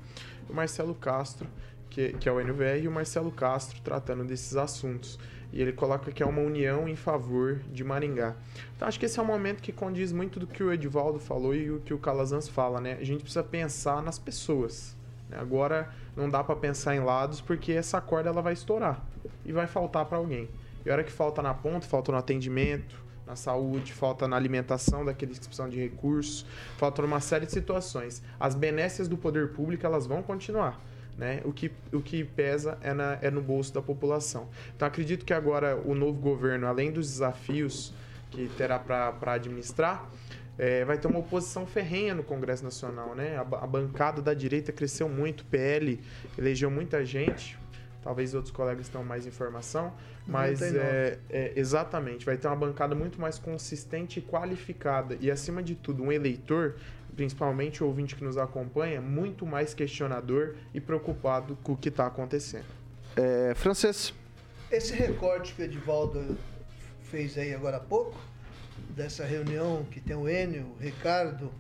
[0.48, 1.48] o Marcelo Castro,
[1.90, 5.18] que, que é o NVR, e o Marcelo Castro tratando desses assuntos.
[5.52, 8.36] E ele coloca que é uma união em favor de Maringá.
[8.76, 11.56] Então acho que esse é um momento que condiz muito do que o Edivaldo falou
[11.56, 13.00] e o que o Calazans fala, né?
[13.02, 14.96] A gente precisa pensar nas pessoas.
[15.28, 15.38] Né?
[15.40, 19.04] Agora não dá para pensar em lados porque essa corda ela vai estourar
[19.44, 20.48] e vai faltar para alguém.
[20.86, 25.06] E a hora que falta na ponta, falta no atendimento, na saúde, falta na alimentação
[25.06, 26.46] daqueles que precisam de recursos,
[26.78, 28.22] falta numa série de situações.
[28.40, 30.80] As benécias do poder público elas vão continuar.
[31.18, 31.42] Né?
[31.46, 34.50] O, que, o que pesa é, na, é no bolso da população.
[34.76, 37.94] Então acredito que agora o novo governo, além dos desafios
[38.32, 40.10] que terá para administrar,
[40.58, 43.16] é, vai ter uma oposição ferrenha no Congresso Nacional.
[43.16, 43.38] Né?
[43.38, 46.00] A, a bancada da direita cresceu muito, PL
[46.38, 47.58] elegeu muita gente,
[48.04, 49.94] talvez outros colegas tenham mais informação,
[50.28, 55.18] mas é, é, exatamente, vai ter uma bancada muito mais consistente e qualificada.
[55.20, 56.76] E acima de tudo, um eleitor
[57.16, 62.08] principalmente o ouvinte que nos acompanha, muito mais questionador e preocupado com o que está
[62.08, 62.66] acontecendo.
[63.16, 64.14] É, francês.
[64.72, 66.38] Esse recorte que o Edivaldo
[67.04, 68.18] fez aí agora há pouco,
[68.96, 71.52] dessa reunião que tem o Enio, o Ricardo,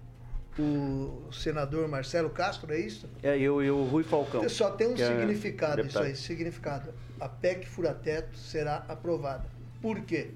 [0.59, 3.09] o senador Marcelo Castro, é isso?
[3.23, 4.47] É, e o, e o Rui Falcão.
[4.49, 6.93] Só tem um é significado é isso aí, significado.
[7.19, 9.45] A PEC Furateto será aprovada.
[9.81, 10.31] Por quê?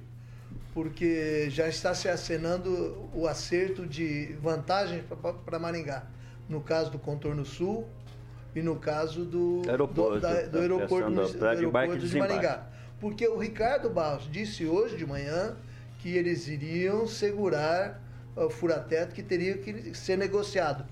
[0.76, 5.01] porque já está se acenando o acerto de vantagens
[5.45, 6.03] para Maringá,
[6.49, 7.88] no caso do contorno sul
[8.53, 12.68] e no caso do aeroporto, do, da, do aeroporto, do, do aeroporto de, de Maringá.
[12.99, 15.55] Porque o Ricardo Barros disse hoje de manhã
[15.99, 18.01] que eles iriam segurar
[18.49, 20.86] furateto que teria que ser negociado.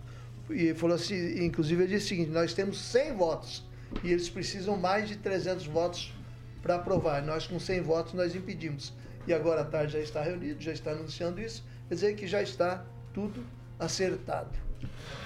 [0.49, 3.63] E falou assim, inclusive ele disse o seguinte, nós temos 100 votos
[4.03, 6.13] e eles precisam mais de 300 votos
[6.61, 7.21] para aprovar.
[7.21, 8.93] Nós com 100 votos nós impedimos
[9.25, 12.41] e agora à tarde já está reunido, já está anunciando isso, quer dizer que já
[12.41, 13.43] está tudo
[13.79, 14.49] acertado.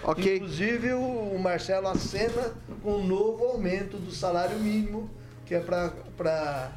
[0.04, 0.38] Okay.
[0.38, 2.54] Inclusive o Marcelo acena
[2.84, 5.10] com um novo aumento do salário mínimo,
[5.46, 6.72] que é para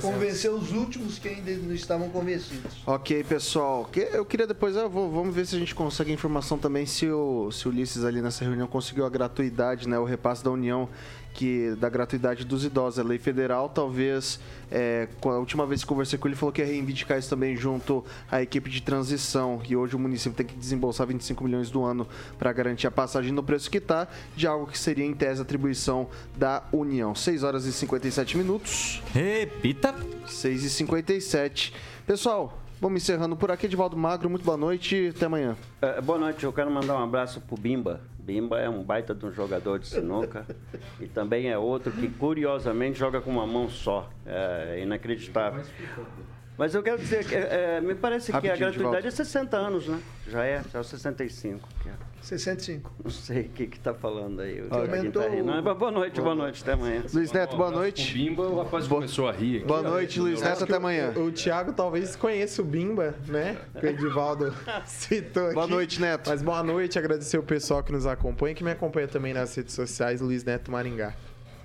[0.00, 2.82] convencer os últimos que ainda não estavam convencidos.
[2.86, 3.88] Ok, pessoal.
[4.12, 7.50] Eu queria depois, eu vou, vamos ver se a gente consegue informação também se o,
[7.50, 10.88] se o Ulisses ali nessa reunião conseguiu a gratuidade, né, o repasse da União
[11.32, 12.98] que da gratuidade dos idosos.
[12.98, 16.66] A lei federal, talvez, é, a última vez que conversei com ele, falou que ia
[16.66, 19.60] reivindicar isso também junto à equipe de transição.
[19.68, 22.06] E hoje o município tem que desembolsar 25 milhões do ano
[22.38, 26.08] para garantir a passagem no preço que está, de algo que seria, em tese, atribuição
[26.36, 27.14] da União.
[27.14, 29.02] 6 horas e 57 minutos.
[29.12, 29.94] Repita.
[30.26, 31.74] 6 e 57.
[32.06, 33.66] Pessoal, Vamos encerrando por aqui.
[33.66, 35.12] Edivaldo Magro, muito boa noite.
[35.14, 35.54] Até amanhã.
[35.82, 36.44] É, boa noite.
[36.44, 38.00] Eu quero mandar um abraço pro Bimba.
[38.30, 40.46] Bimba é um baita de um jogador de sinuca.
[41.00, 44.08] e também é outro que, curiosamente, joga com uma mão só.
[44.24, 45.64] É inacreditável.
[46.56, 49.56] Mas eu quero dizer que é, é me parece Rapidinho que a gratuidade é 60
[49.56, 50.00] anos, né?
[50.28, 51.68] Já é, já é 65.
[51.82, 51.92] Que é.
[52.22, 52.92] 65.
[53.02, 54.62] Não sei o que está falando aí.
[54.70, 55.22] Aumentou...
[55.22, 57.02] tá Não, boa noite, boa noite, até amanhã.
[57.12, 58.10] Luiz Neto, boa noite.
[58.10, 59.00] O Bimba, o rapaz boa...
[59.00, 59.58] começou a rir.
[59.58, 61.12] Aqui, boa noite, Luiz Neto, até amanhã.
[61.16, 63.56] O, o Thiago talvez conheça o Bimba, né?
[63.78, 64.54] Que o Edivaldo
[64.84, 65.54] citou aqui.
[65.54, 66.28] Boa noite, Neto.
[66.28, 69.74] Mas boa noite, agradecer o pessoal que nos acompanha, que me acompanha também nas redes
[69.74, 71.14] sociais, Luiz Neto Maringá.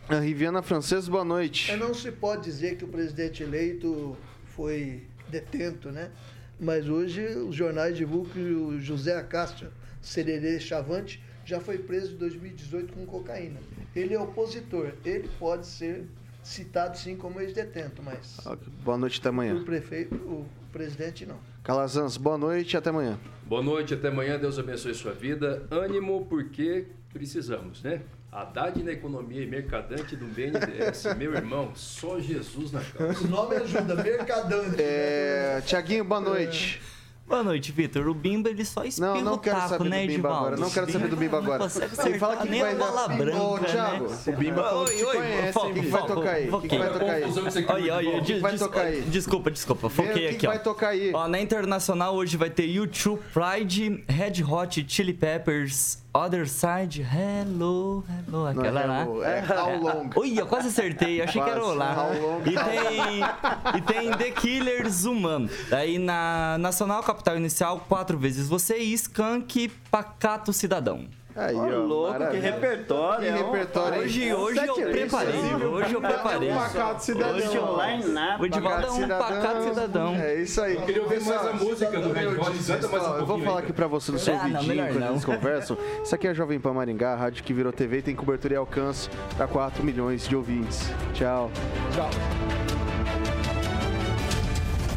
[0.07, 1.71] A Riviana Francesa, boa noite.
[1.71, 6.11] É, não se pode dizer que o presidente eleito foi detento, né?
[6.59, 9.67] Mas hoje os jornais divulgam que o José Acácio
[10.05, 13.59] Sererê Chavante já foi preso em 2018 com cocaína.
[13.95, 16.05] Ele é opositor, ele pode ser
[16.43, 18.39] citado sim como ex-detento, mas.
[18.83, 19.55] Boa noite até amanhã.
[19.55, 21.37] O prefeito, o presidente não.
[21.63, 23.19] Calazans, boa noite até amanhã.
[23.45, 24.37] Boa noite, até amanhã.
[24.37, 25.67] Deus abençoe sua vida.
[25.71, 28.01] Ânimo, porque precisamos, né?
[28.31, 31.05] Haddad na economia e mercadante do BNDES.
[31.17, 33.23] Meu irmão, só Jesus na casa.
[33.23, 34.75] O nome ajuda, mercadante.
[34.79, 35.61] É...
[35.65, 36.81] Tiaguinho, boa noite.
[36.91, 36.94] É.
[37.27, 38.07] Boa noite, Vitor.
[38.07, 40.57] O Bimba ele só espirra não, não quero taco, saber né, do Bimba agora.
[40.57, 41.67] Não quero saber do Bimba agora.
[41.67, 44.17] Você fala que vai dar branca, Ô, Thiago, né?
[44.27, 45.57] o Bimba falou que te conhece.
[45.57, 46.49] O que vai tocar aí?
[46.49, 47.23] O que vai tocar aí?
[47.67, 49.01] Olha, olha, o que vai tocar aí?
[49.01, 49.89] Desculpa, desculpa.
[49.89, 50.35] Foquei aqui, ó.
[50.35, 51.11] O que vai tocar aí?
[51.13, 58.01] Ó, na internacional hoje vai ter YouTube Pride, Red Hot Chili Peppers, Other Side, Hello,
[58.25, 59.01] Hello, aquela é lá.
[59.01, 60.09] É How Long.
[60.15, 61.59] Ui, eu quase acertei, achei quase.
[61.59, 62.07] que era lá.
[62.45, 65.49] E tem, e tem The Killers Humano.
[65.69, 71.05] Daí na Nacional Capital Inicial, quatro vezes você e Skank Pacato Cidadão.
[71.35, 72.41] Aí, ó, louco, maravilha.
[72.41, 73.25] que repertório.
[73.25, 74.01] Que repertório.
[74.01, 75.65] Hoje, hoje eu preparei.
[75.69, 76.51] Hoje eu preparei.
[76.51, 77.35] Um pacato cidadão.
[77.35, 78.41] Hoje online nada.
[78.41, 80.15] O Edivaldo é um pacato cidadão.
[80.15, 80.75] É isso aí.
[80.75, 82.63] Eu queria ouvir mais a música do Red Hot.
[82.65, 85.25] Canta mais um Eu vou falar aqui pra você no seu Ah, vidinho, quando eles
[85.25, 85.77] conversam.
[86.01, 88.53] Isso aqui é a Jovem Pan Maringá, a rádio que virou TV e tem cobertura
[88.53, 90.89] e alcance pra 4 milhões de ouvintes.
[91.13, 91.51] Tchau.
[91.93, 92.09] Tchau.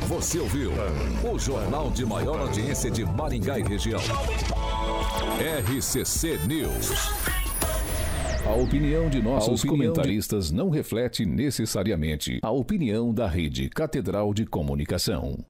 [0.09, 0.71] Você ouviu
[1.31, 4.01] o jornal de maior audiência de Maringá e região.
[5.61, 7.11] RCC News.
[8.47, 10.55] A opinião de nossos opinião comentaristas de...
[10.55, 15.45] não reflete necessariamente a opinião da Rede Catedral de Comunicação.